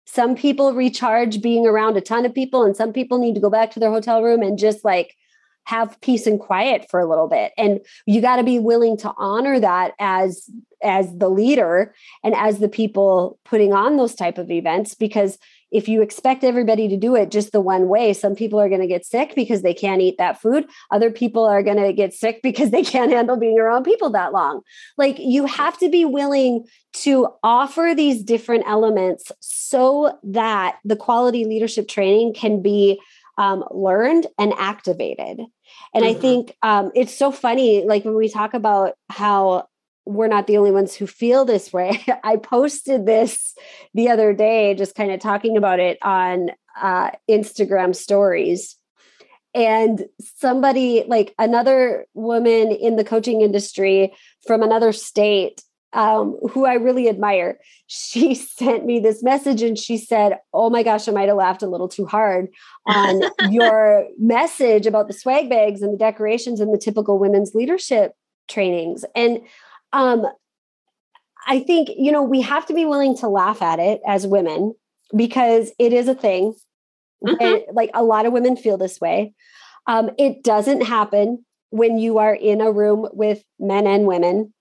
Some 0.07 0.37
people 0.37 0.75
recharge 0.75 1.41
being 1.41 1.67
around 1.67 1.97
a 1.97 2.01
ton 2.01 2.27
of 2.27 2.35
people 2.35 2.65
and 2.65 2.77
some 2.77 2.93
people 2.93 3.19
need 3.19 3.35
to 3.35 3.41
go 3.41 3.51
back 3.51 3.71
to 3.73 3.81
their 3.81 3.91
hotel 3.91 4.23
room 4.23 4.43
and 4.43 4.59
just 4.59 4.85
like 4.85 5.15
have 5.65 6.01
peace 6.01 6.27
and 6.27 6.41
quiet 6.41 6.87
for 6.91 7.01
a 7.01 7.09
little 7.09 7.29
bit 7.29 7.53
and 7.57 7.81
you 8.07 8.21
got 8.21 8.37
to 8.37 8.43
be 8.43 8.59
willing 8.59 8.97
to 8.97 9.13
honor 9.17 9.61
that 9.61 9.93
as 9.99 10.49
as 10.83 11.17
the 11.17 11.29
leader 11.29 11.95
and 12.25 12.35
as 12.35 12.59
the 12.59 12.69
people 12.69 13.39
putting 13.45 13.73
on 13.73 13.97
those 13.97 14.15
type 14.15 14.39
of 14.39 14.51
events 14.51 14.95
because 14.95 15.39
if 15.73 15.89
you 15.89 16.03
expect 16.03 16.45
everybody 16.45 16.87
to 16.87 16.97
do 16.97 17.17
it 17.17 17.31
just 17.31 17.51
the 17.51 17.61
one 17.61 17.89
way, 17.89 18.13
some 18.13 18.35
people 18.35 18.61
are 18.61 18.69
going 18.69 18.83
to 18.83 18.87
get 18.87 19.07
sick 19.07 19.35
because 19.35 19.63
they 19.63 19.73
can't 19.73 20.03
eat 20.03 20.19
that 20.19 20.41
food. 20.41 20.67
Other 20.91 21.11
people 21.11 21.45
are 21.47 21.63
going 21.63 21.83
to 21.83 21.95
get 21.95 22.13
sick 22.13 22.43
because 22.43 22.71
they 22.71 22.83
can't 22.83 23.11
handle 23.11 23.39
being 23.39 23.59
around 23.59 23.85
people 23.85 24.11
that 24.11 24.33
long. 24.33 24.61
Like 24.99 25.17
you 25.19 25.47
have 25.47 25.79
to 25.79 25.89
be 25.89 26.05
willing 26.05 26.67
to 26.93 27.29
offer 27.43 27.95
these 27.97 28.23
different 28.23 28.65
elements 28.67 29.33
so 29.41 30.19
that 30.25 30.77
the 30.85 30.97
quality 30.97 31.47
leadership 31.47 31.89
training 31.89 32.35
can 32.35 32.61
be 32.61 33.01
um, 33.39 33.65
learned 33.71 34.27
and 34.39 34.53
activated. 34.57 35.41
And 35.95 36.05
mm-hmm. 36.05 36.17
I 36.17 36.21
think 36.21 36.57
um, 36.63 36.93
it's 36.95 37.17
so 37.17 37.31
funny, 37.31 37.85
like 37.85 38.05
when 38.05 38.15
we 38.15 38.29
talk 38.29 38.55
about 38.55 38.95
how 39.09 39.69
we're 40.05 40.29
not 40.29 40.47
the 40.47 40.57
only 40.57 40.73
ones 40.73 40.95
who 40.95 41.07
feel 41.07 41.45
this 41.45 41.73
way. 41.73 42.05
I 42.25 42.37
posted 42.37 43.07
this 43.07 43.55
the 43.95 44.11
other 44.11 44.33
day, 44.33 44.75
just 44.75 44.95
kind 44.95 45.13
of 45.13 45.21
talking 45.21 45.57
about 45.57 45.81
it 45.81 45.99
on 46.03 46.51
uh, 46.81 47.11
Instagram 47.31 47.95
stories. 47.95 48.77
And 49.55 50.07
somebody, 50.21 51.05
like 51.07 51.35
another 51.39 52.07
woman 52.15 52.73
in 52.73 52.97
the 52.97 53.05
coaching 53.05 53.43
industry 53.43 54.15
from 54.47 54.63
another 54.63 54.93
state, 54.93 55.63
um, 55.93 56.39
who 56.51 56.65
I 56.65 56.75
really 56.75 57.09
admire, 57.09 57.59
she 57.87 58.35
sent 58.35 58.85
me 58.85 59.01
this 59.01 59.23
message 59.23 59.63
and 59.63 59.79
she 59.79 59.97
said, 59.99 60.39
Oh 60.53 60.71
my 60.71 60.83
gosh, 60.83 61.09
I 61.09 61.13
might 61.13 61.29
have 61.29 61.37
laughed 61.37 61.63
a 61.63 61.69
little 61.69 61.89
too 61.89 62.07
hard 62.07 62.49
on 62.87 63.23
your 63.51 64.07
message 64.19 64.87
about 64.87 65.09
the 65.09 65.15
swag 65.15 65.51
bags 65.51 65.83
and 65.83 65.93
the 65.93 65.99
decorations 65.99 66.61
and 66.61 66.73
the 66.73 66.79
typical 66.79 67.19
women's 67.19 67.55
leadership 67.55 68.15
trainings. 68.49 69.05
And 69.15 69.41
um, 69.93 70.27
I 71.47 71.61
think, 71.61 71.91
you 71.97 72.13
know, 72.13 72.23
we 72.23 72.41
have 72.43 72.67
to 72.67 72.75
be 72.75 72.85
willing 72.85 73.17
to 73.19 73.29
laugh 73.29 73.63
at 73.63 73.79
it 73.79 74.01
as 74.07 74.27
women 74.27 74.75
because 75.15 75.73
it 75.79 75.93
is 75.93 76.09
a 76.09 76.15
thing. 76.15 76.55
Mm-hmm. 77.25 77.45
And, 77.45 77.63
like 77.73 77.91
a 77.95 78.03
lot 78.03 78.27
of 78.27 78.33
women 78.33 78.57
feel 78.57 78.77
this 78.77 79.01
way. 79.01 79.35
Um, 79.87 80.11
it 80.19 80.43
doesn't 80.43 80.83
happen 80.83 81.45
when 81.71 81.99
you 81.99 82.19
are 82.19 82.35
in 82.35 82.61
a 82.61 82.71
room 82.71 83.09
with 83.13 83.43
men 83.59 83.87
and 83.87 84.07
women. 84.07 84.53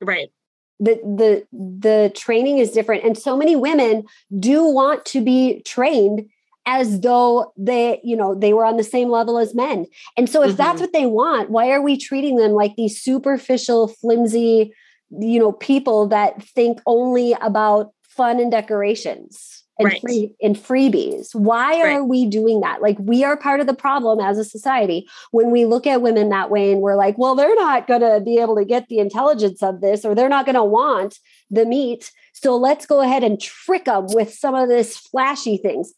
Right. 0.00 0.30
The 0.80 0.94
the 1.04 1.46
the 1.52 2.12
training 2.16 2.58
is 2.58 2.70
different. 2.72 3.04
And 3.04 3.16
so 3.16 3.36
many 3.36 3.54
women 3.54 4.04
do 4.38 4.64
want 4.64 5.04
to 5.06 5.20
be 5.20 5.62
trained 5.62 6.28
as 6.66 7.00
though 7.00 7.52
they, 7.56 8.00
you 8.04 8.16
know, 8.16 8.34
they 8.34 8.52
were 8.52 8.64
on 8.64 8.76
the 8.76 8.84
same 8.84 9.08
level 9.08 9.38
as 9.38 9.54
men. 9.54 9.86
And 10.16 10.28
so 10.28 10.42
if 10.42 10.50
mm-hmm. 10.50 10.56
that's 10.56 10.80
what 10.80 10.92
they 10.92 11.06
want, 11.06 11.50
why 11.50 11.70
are 11.70 11.82
we 11.82 11.96
treating 11.96 12.36
them 12.36 12.52
like 12.52 12.76
these 12.76 13.00
superficial, 13.00 13.88
flimsy, 13.88 14.72
you 15.10 15.38
know, 15.38 15.52
people 15.52 16.06
that 16.08 16.42
think 16.42 16.80
only 16.86 17.34
about 17.40 17.92
fun 18.02 18.40
and 18.40 18.50
decorations? 18.50 19.59
And, 19.80 19.86
right. 19.86 20.00
free, 20.00 20.34
and 20.42 20.56
freebies. 20.56 21.34
Why 21.34 21.82
right. 21.82 21.96
are 21.96 22.04
we 22.04 22.26
doing 22.26 22.60
that? 22.60 22.82
Like, 22.82 22.96
we 22.98 23.24
are 23.24 23.36
part 23.36 23.60
of 23.60 23.66
the 23.66 23.74
problem 23.74 24.20
as 24.20 24.38
a 24.38 24.44
society 24.44 25.08
when 25.30 25.50
we 25.50 25.64
look 25.64 25.86
at 25.86 26.02
women 26.02 26.28
that 26.28 26.50
way 26.50 26.72
and 26.72 26.80
we're 26.80 26.96
like, 26.96 27.16
well, 27.18 27.34
they're 27.34 27.54
not 27.54 27.86
going 27.86 28.02
to 28.02 28.20
be 28.24 28.38
able 28.38 28.56
to 28.56 28.64
get 28.64 28.88
the 28.88 28.98
intelligence 28.98 29.62
of 29.62 29.80
this 29.80 30.04
or 30.04 30.14
they're 30.14 30.28
not 30.28 30.44
going 30.44 30.54
to 30.54 30.64
want 30.64 31.18
the 31.50 31.64
meat. 31.64 32.12
So 32.34 32.56
let's 32.56 32.86
go 32.86 33.00
ahead 33.00 33.24
and 33.24 33.40
trick 33.40 33.86
them 33.86 34.06
with 34.08 34.32
some 34.32 34.54
of 34.54 34.68
this 34.68 34.96
flashy 34.96 35.56
things. 35.56 35.92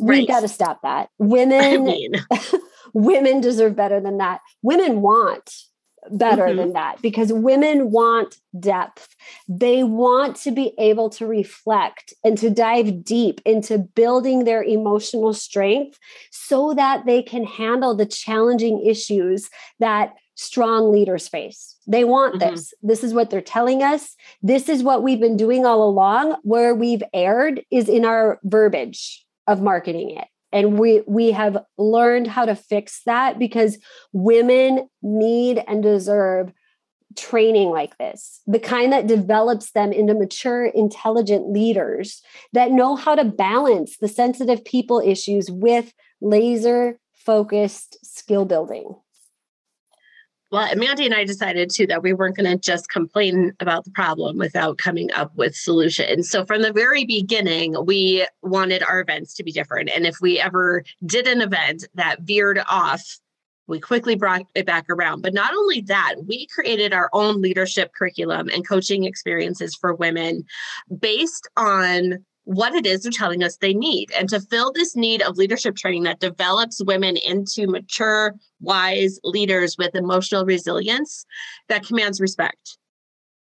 Right. 0.00 0.18
We've 0.18 0.28
got 0.28 0.40
to 0.40 0.48
stop 0.48 0.80
that. 0.82 1.10
Women, 1.18 1.62
I 1.62 1.76
mean. 1.76 2.12
women 2.94 3.40
deserve 3.40 3.76
better 3.76 4.00
than 4.00 4.18
that. 4.18 4.40
Women 4.62 5.02
want 5.02 5.50
better 6.10 6.44
mm-hmm. 6.44 6.56
than 6.56 6.72
that 6.72 7.00
because 7.02 7.32
women 7.32 7.90
want 7.90 8.38
depth. 8.58 9.14
They 9.48 9.82
want 9.82 10.36
to 10.36 10.50
be 10.50 10.72
able 10.78 11.10
to 11.10 11.26
reflect 11.26 12.14
and 12.24 12.36
to 12.38 12.50
dive 12.50 13.04
deep 13.04 13.40
into 13.44 13.78
building 13.78 14.44
their 14.44 14.62
emotional 14.62 15.34
strength 15.34 15.98
so 16.30 16.74
that 16.74 17.06
they 17.06 17.22
can 17.22 17.44
handle 17.44 17.94
the 17.94 18.06
challenging 18.06 18.84
issues 18.84 19.48
that 19.80 20.14
strong 20.34 20.92
leaders 20.92 21.28
face. 21.28 21.76
They 21.86 22.04
want 22.04 22.40
mm-hmm. 22.40 22.54
this. 22.54 22.74
This 22.82 23.02
is 23.04 23.14
what 23.14 23.30
they're 23.30 23.40
telling 23.40 23.82
us. 23.82 24.16
This 24.42 24.68
is 24.68 24.82
what 24.82 25.02
we've 25.02 25.20
been 25.20 25.36
doing 25.36 25.64
all 25.64 25.88
along. 25.88 26.36
Where 26.42 26.74
we've 26.74 27.02
erred 27.14 27.64
is 27.70 27.88
in 27.88 28.04
our 28.04 28.38
verbiage 28.44 29.24
of 29.46 29.62
marketing 29.62 30.10
it 30.10 30.26
and 30.52 30.78
we 30.78 31.02
we 31.06 31.32
have 31.32 31.58
learned 31.78 32.26
how 32.26 32.44
to 32.44 32.54
fix 32.54 33.02
that 33.06 33.38
because 33.38 33.78
women 34.12 34.88
need 35.02 35.62
and 35.66 35.82
deserve 35.82 36.52
training 37.16 37.70
like 37.70 37.96
this 37.96 38.42
the 38.46 38.58
kind 38.58 38.92
that 38.92 39.06
develops 39.06 39.72
them 39.72 39.92
into 39.92 40.14
mature 40.14 40.66
intelligent 40.66 41.50
leaders 41.50 42.22
that 42.52 42.70
know 42.70 42.94
how 42.94 43.14
to 43.14 43.24
balance 43.24 43.96
the 43.98 44.08
sensitive 44.08 44.64
people 44.64 45.00
issues 45.04 45.50
with 45.50 45.94
laser 46.20 46.98
focused 47.14 47.96
skill 48.04 48.44
building 48.44 48.94
well, 50.52 50.74
Mandy 50.76 51.06
and 51.06 51.14
I 51.14 51.24
decided 51.24 51.70
too 51.70 51.86
that 51.88 52.02
we 52.02 52.12
weren't 52.12 52.36
going 52.36 52.50
to 52.50 52.56
just 52.56 52.88
complain 52.88 53.52
about 53.58 53.84
the 53.84 53.90
problem 53.90 54.38
without 54.38 54.78
coming 54.78 55.12
up 55.12 55.34
with 55.36 55.56
solutions. 55.56 56.30
So 56.30 56.44
from 56.44 56.62
the 56.62 56.72
very 56.72 57.04
beginning, 57.04 57.74
we 57.84 58.26
wanted 58.42 58.82
our 58.84 59.00
events 59.00 59.34
to 59.34 59.44
be 59.44 59.50
different. 59.50 59.90
And 59.94 60.06
if 60.06 60.16
we 60.20 60.38
ever 60.38 60.84
did 61.04 61.26
an 61.26 61.40
event 61.40 61.88
that 61.94 62.20
veered 62.22 62.62
off, 62.68 63.18
we 63.66 63.80
quickly 63.80 64.14
brought 64.14 64.42
it 64.54 64.66
back 64.66 64.86
around. 64.88 65.22
But 65.22 65.34
not 65.34 65.52
only 65.52 65.80
that, 65.82 66.14
we 66.26 66.46
created 66.46 66.92
our 66.92 67.10
own 67.12 67.42
leadership 67.42 67.92
curriculum 67.98 68.48
and 68.48 68.66
coaching 68.66 69.02
experiences 69.02 69.74
for 69.74 69.94
women 69.94 70.44
based 70.96 71.48
on 71.56 72.24
what 72.46 72.74
it 72.76 72.86
is 72.86 73.02
they're 73.02 73.10
telling 73.10 73.42
us 73.42 73.56
they 73.56 73.74
need 73.74 74.10
and 74.12 74.28
to 74.28 74.40
fill 74.40 74.72
this 74.72 74.94
need 74.94 75.20
of 75.20 75.36
leadership 75.36 75.74
training 75.74 76.04
that 76.04 76.20
develops 76.20 76.82
women 76.84 77.16
into 77.16 77.66
mature, 77.66 78.34
wise 78.60 79.18
leaders 79.24 79.76
with 79.76 79.96
emotional 79.96 80.44
resilience 80.44 81.26
that 81.68 81.84
commands 81.84 82.20
respect. 82.20 82.78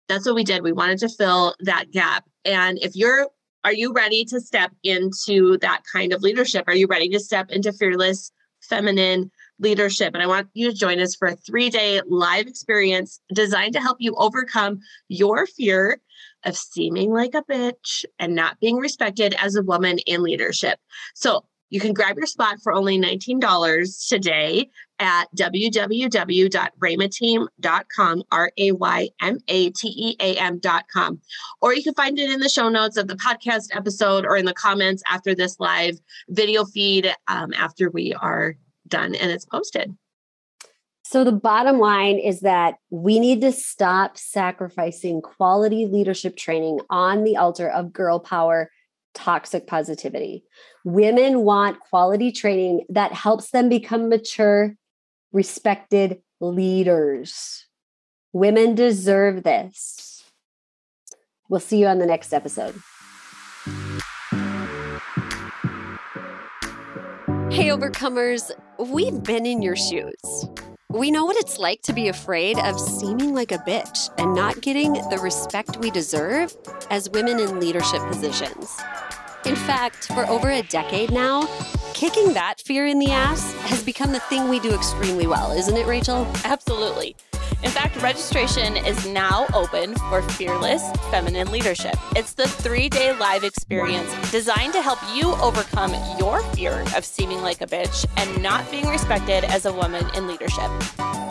That's 0.08 0.24
what 0.26 0.36
we 0.36 0.44
did. 0.44 0.62
We 0.62 0.72
wanted 0.72 0.98
to 0.98 1.08
fill 1.08 1.56
that 1.60 1.90
gap. 1.90 2.24
And 2.44 2.78
if 2.82 2.94
you're 2.94 3.26
are 3.64 3.72
you 3.72 3.92
ready 3.92 4.24
to 4.26 4.40
step 4.40 4.70
into 4.84 5.58
that 5.58 5.82
kind 5.90 6.12
of 6.12 6.22
leadership? 6.22 6.64
Are 6.68 6.76
you 6.76 6.86
ready 6.86 7.08
to 7.08 7.18
step 7.18 7.50
into 7.50 7.72
fearless 7.72 8.30
feminine 8.60 9.30
leadership? 9.58 10.14
And 10.14 10.22
I 10.22 10.26
want 10.26 10.48
you 10.52 10.70
to 10.70 10.76
join 10.76 11.00
us 11.00 11.16
for 11.16 11.28
a 11.28 11.36
three 11.36 11.68
day 11.68 12.00
live 12.06 12.46
experience 12.46 13.20
designed 13.32 13.72
to 13.72 13.80
help 13.80 13.96
you 13.98 14.14
overcome 14.16 14.78
your 15.08 15.46
fear 15.46 15.98
of 16.44 16.56
seeming 16.56 17.10
like 17.10 17.34
a 17.34 17.42
bitch 17.42 18.04
and 18.18 18.34
not 18.34 18.58
being 18.60 18.76
respected 18.76 19.34
as 19.38 19.56
a 19.56 19.62
woman 19.62 19.98
in 20.06 20.22
leadership. 20.22 20.78
So 21.14 21.44
you 21.70 21.80
can 21.80 21.92
grab 21.92 22.16
your 22.16 22.26
spot 22.26 22.58
for 22.62 22.72
only 22.72 22.98
$19 22.98 24.08
today 24.08 24.70
at 25.00 25.26
www.raymateam.com, 25.36 28.22
R 28.30 28.52
A 28.56 28.70
Y 28.72 29.08
M 29.20 29.38
A 29.48 29.70
T 29.70 29.88
E 29.88 30.16
A 30.20 30.36
M.com. 30.36 31.20
Or 31.60 31.74
you 31.74 31.82
can 31.82 31.94
find 31.94 32.16
it 32.18 32.30
in 32.30 32.40
the 32.40 32.48
show 32.48 32.68
notes 32.68 32.96
of 32.96 33.08
the 33.08 33.16
podcast 33.16 33.74
episode 33.74 34.24
or 34.24 34.36
in 34.36 34.44
the 34.44 34.54
comments 34.54 35.02
after 35.10 35.34
this 35.34 35.58
live 35.58 35.98
video 36.28 36.64
feed 36.64 37.12
um, 37.26 37.52
after 37.54 37.90
we 37.90 38.14
are 38.14 38.56
done 38.86 39.16
and 39.16 39.32
it's 39.32 39.46
posted. 39.46 39.96
So, 41.14 41.22
the 41.22 41.30
bottom 41.30 41.78
line 41.78 42.18
is 42.18 42.40
that 42.40 42.74
we 42.90 43.20
need 43.20 43.40
to 43.42 43.52
stop 43.52 44.18
sacrificing 44.18 45.22
quality 45.22 45.86
leadership 45.86 46.36
training 46.36 46.80
on 46.90 47.22
the 47.22 47.36
altar 47.36 47.68
of 47.68 47.92
girl 47.92 48.18
power 48.18 48.68
toxic 49.14 49.68
positivity. 49.68 50.42
Women 50.84 51.42
want 51.42 51.78
quality 51.78 52.32
training 52.32 52.86
that 52.88 53.12
helps 53.12 53.52
them 53.52 53.68
become 53.68 54.08
mature, 54.08 54.74
respected 55.30 56.20
leaders. 56.40 57.64
Women 58.32 58.74
deserve 58.74 59.44
this. 59.44 60.24
We'll 61.48 61.60
see 61.60 61.78
you 61.78 61.86
on 61.86 62.00
the 62.00 62.06
next 62.06 62.32
episode. 62.32 62.74
Hey, 67.52 67.68
overcomers, 67.68 68.50
we've 68.80 69.22
been 69.22 69.46
in 69.46 69.62
your 69.62 69.76
shoes. 69.76 70.48
We 70.94 71.10
know 71.10 71.24
what 71.24 71.36
it's 71.38 71.58
like 71.58 71.82
to 71.82 71.92
be 71.92 72.06
afraid 72.06 72.56
of 72.56 72.78
seeming 72.78 73.34
like 73.34 73.50
a 73.50 73.58
bitch 73.58 74.10
and 74.16 74.32
not 74.32 74.60
getting 74.60 74.92
the 74.92 75.18
respect 75.20 75.78
we 75.78 75.90
deserve 75.90 76.56
as 76.88 77.10
women 77.10 77.40
in 77.40 77.58
leadership 77.58 78.00
positions. 78.02 78.76
In 79.44 79.56
fact, 79.56 80.06
for 80.06 80.24
over 80.28 80.50
a 80.50 80.62
decade 80.62 81.10
now, 81.10 81.48
kicking 81.94 82.32
that 82.34 82.60
fear 82.60 82.86
in 82.86 83.00
the 83.00 83.10
ass 83.10 83.54
has 83.62 83.82
become 83.82 84.12
the 84.12 84.20
thing 84.20 84.48
we 84.48 84.60
do 84.60 84.72
extremely 84.72 85.26
well, 85.26 85.50
isn't 85.50 85.76
it, 85.76 85.84
Rachel? 85.88 86.30
Absolutely. 86.44 87.16
In 87.64 87.70
fact, 87.70 87.96
registration 88.02 88.76
is 88.76 89.06
now 89.06 89.46
open 89.54 89.94
for 89.94 90.20
Fearless 90.20 90.82
Feminine 91.10 91.50
Leadership. 91.50 91.94
It's 92.14 92.34
the 92.34 92.46
three 92.46 92.90
day 92.90 93.16
live 93.16 93.42
experience 93.42 94.12
designed 94.30 94.74
to 94.74 94.82
help 94.82 94.98
you 95.14 95.32
overcome 95.36 95.94
your 96.18 96.42
fear 96.52 96.84
of 96.94 97.06
seeming 97.06 97.40
like 97.40 97.62
a 97.62 97.66
bitch 97.66 98.04
and 98.18 98.42
not 98.42 98.70
being 98.70 98.86
respected 98.88 99.44
as 99.44 99.64
a 99.64 99.72
woman 99.72 100.04
in 100.14 100.26
leadership. 100.26 100.70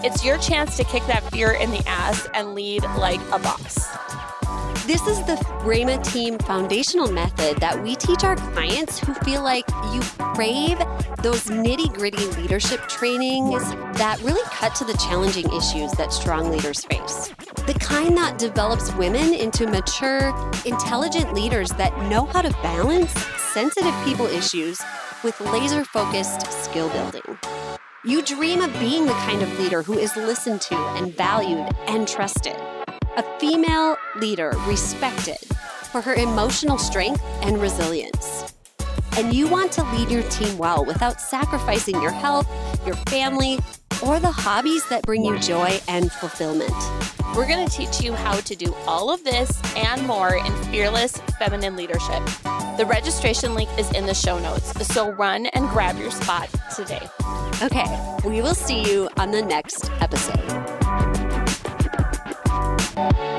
It's 0.04 0.26
your 0.26 0.40
chance 0.40 0.76
to 0.78 0.84
kick 0.84 1.06
that 1.06 1.24
fear 1.32 1.52
in 1.52 1.70
the 1.70 1.88
ass 1.88 2.28
and 2.34 2.56
lead 2.56 2.82
like 2.98 3.22
a 3.32 3.38
boss. 3.38 4.23
This 4.86 5.08
is 5.08 5.18
the 5.24 5.36
Rayma 5.64 6.04
Team 6.04 6.38
foundational 6.40 7.10
method 7.10 7.56
that 7.62 7.82
we 7.82 7.96
teach 7.96 8.26
our 8.26 8.36
clients 8.36 9.00
who 9.00 9.14
feel 9.14 9.42
like 9.42 9.64
you 9.94 10.02
crave 10.36 10.78
those 11.20 11.46
nitty 11.46 11.94
gritty 11.94 12.26
leadership 12.42 12.82
trainings 12.90 13.64
that 13.98 14.20
really 14.24 14.44
cut 14.48 14.76
to 14.76 14.84
the 14.84 14.92
challenging 14.96 15.46
issues 15.54 15.90
that 15.94 16.12
strong 16.12 16.52
leaders 16.52 16.84
face. 16.84 17.30
The 17.66 17.78
kind 17.80 18.18
that 18.18 18.38
develops 18.38 18.94
women 18.96 19.34
into 19.34 19.68
mature, 19.68 20.36
intelligent 20.66 21.34
leaders 21.34 21.70
that 21.72 21.98
know 22.10 22.26
how 22.26 22.42
to 22.42 22.50
balance 22.62 23.12
sensitive 23.54 23.96
people 24.04 24.26
issues 24.26 24.82
with 25.24 25.40
laser 25.40 25.86
focused 25.86 26.52
skill 26.62 26.90
building. 26.90 27.40
You 28.04 28.22
dream 28.22 28.60
of 28.60 28.78
being 28.82 29.06
the 29.06 29.14
kind 29.14 29.44
of 29.44 29.60
leader 29.60 29.82
who 29.82 29.98
is 29.98 30.14
listened 30.18 30.60
to 30.64 30.76
and 30.76 31.16
valued 31.16 31.70
and 31.88 32.06
trusted 32.06 32.58
a 33.16 33.40
female 33.40 33.98
leader 34.16 34.54
respected 34.66 35.38
for 35.92 36.02
her 36.02 36.16
emotional 36.16 36.78
strength 36.78 37.24
and 37.42 37.62
resilience. 37.62 38.54
And 39.18 39.34
you 39.34 39.48
want 39.48 39.72
to 39.74 39.84
lead 39.92 40.10
your 40.10 40.24
team 40.24 40.58
well 40.58 40.84
without 40.84 41.22
sacrificing 41.22 42.02
your 42.02 42.12
health, 42.12 42.48
your 42.86 42.96
family, 42.96 43.60
or 44.04 44.20
the 44.20 44.32
hobbies 44.32 44.88
that 44.90 45.04
bring 45.04 45.24
you 45.24 45.38
joy 45.40 45.80
and 45.88 46.12
fulfillment. 46.12 46.74
We're 47.36 47.48
going 47.48 47.68
to 47.68 47.72
teach 47.72 48.02
you 48.02 48.14
how 48.14 48.40
to 48.40 48.56
do 48.56 48.74
all 48.88 49.12
of 49.12 49.24
this 49.24 49.62
and 49.76 50.06
more 50.08 50.36
in 50.36 50.52
Fearless 50.66 51.18
Feminine 51.40 51.76
Leadership. 51.76 52.24
The 52.78 52.86
registration 52.88 53.54
link 53.54 53.70
is 53.78 53.92
in 53.92 54.08
the 54.08 54.14
show 54.16 54.40
notes, 54.40 54.72
so 54.88 55.12
run 55.12 55.46
and 55.48 55.70
grab 55.70 55.98
your 56.00 56.12
spot 56.12 56.50
today. 56.76 57.08
Okay, 57.62 58.18
we 58.26 58.42
will 58.42 58.56
see 58.56 58.82
you 58.84 59.10
on 59.18 59.32
the 59.32 59.42
next 59.42 59.92
episode. 60.02 60.63
Bye. 63.12 63.33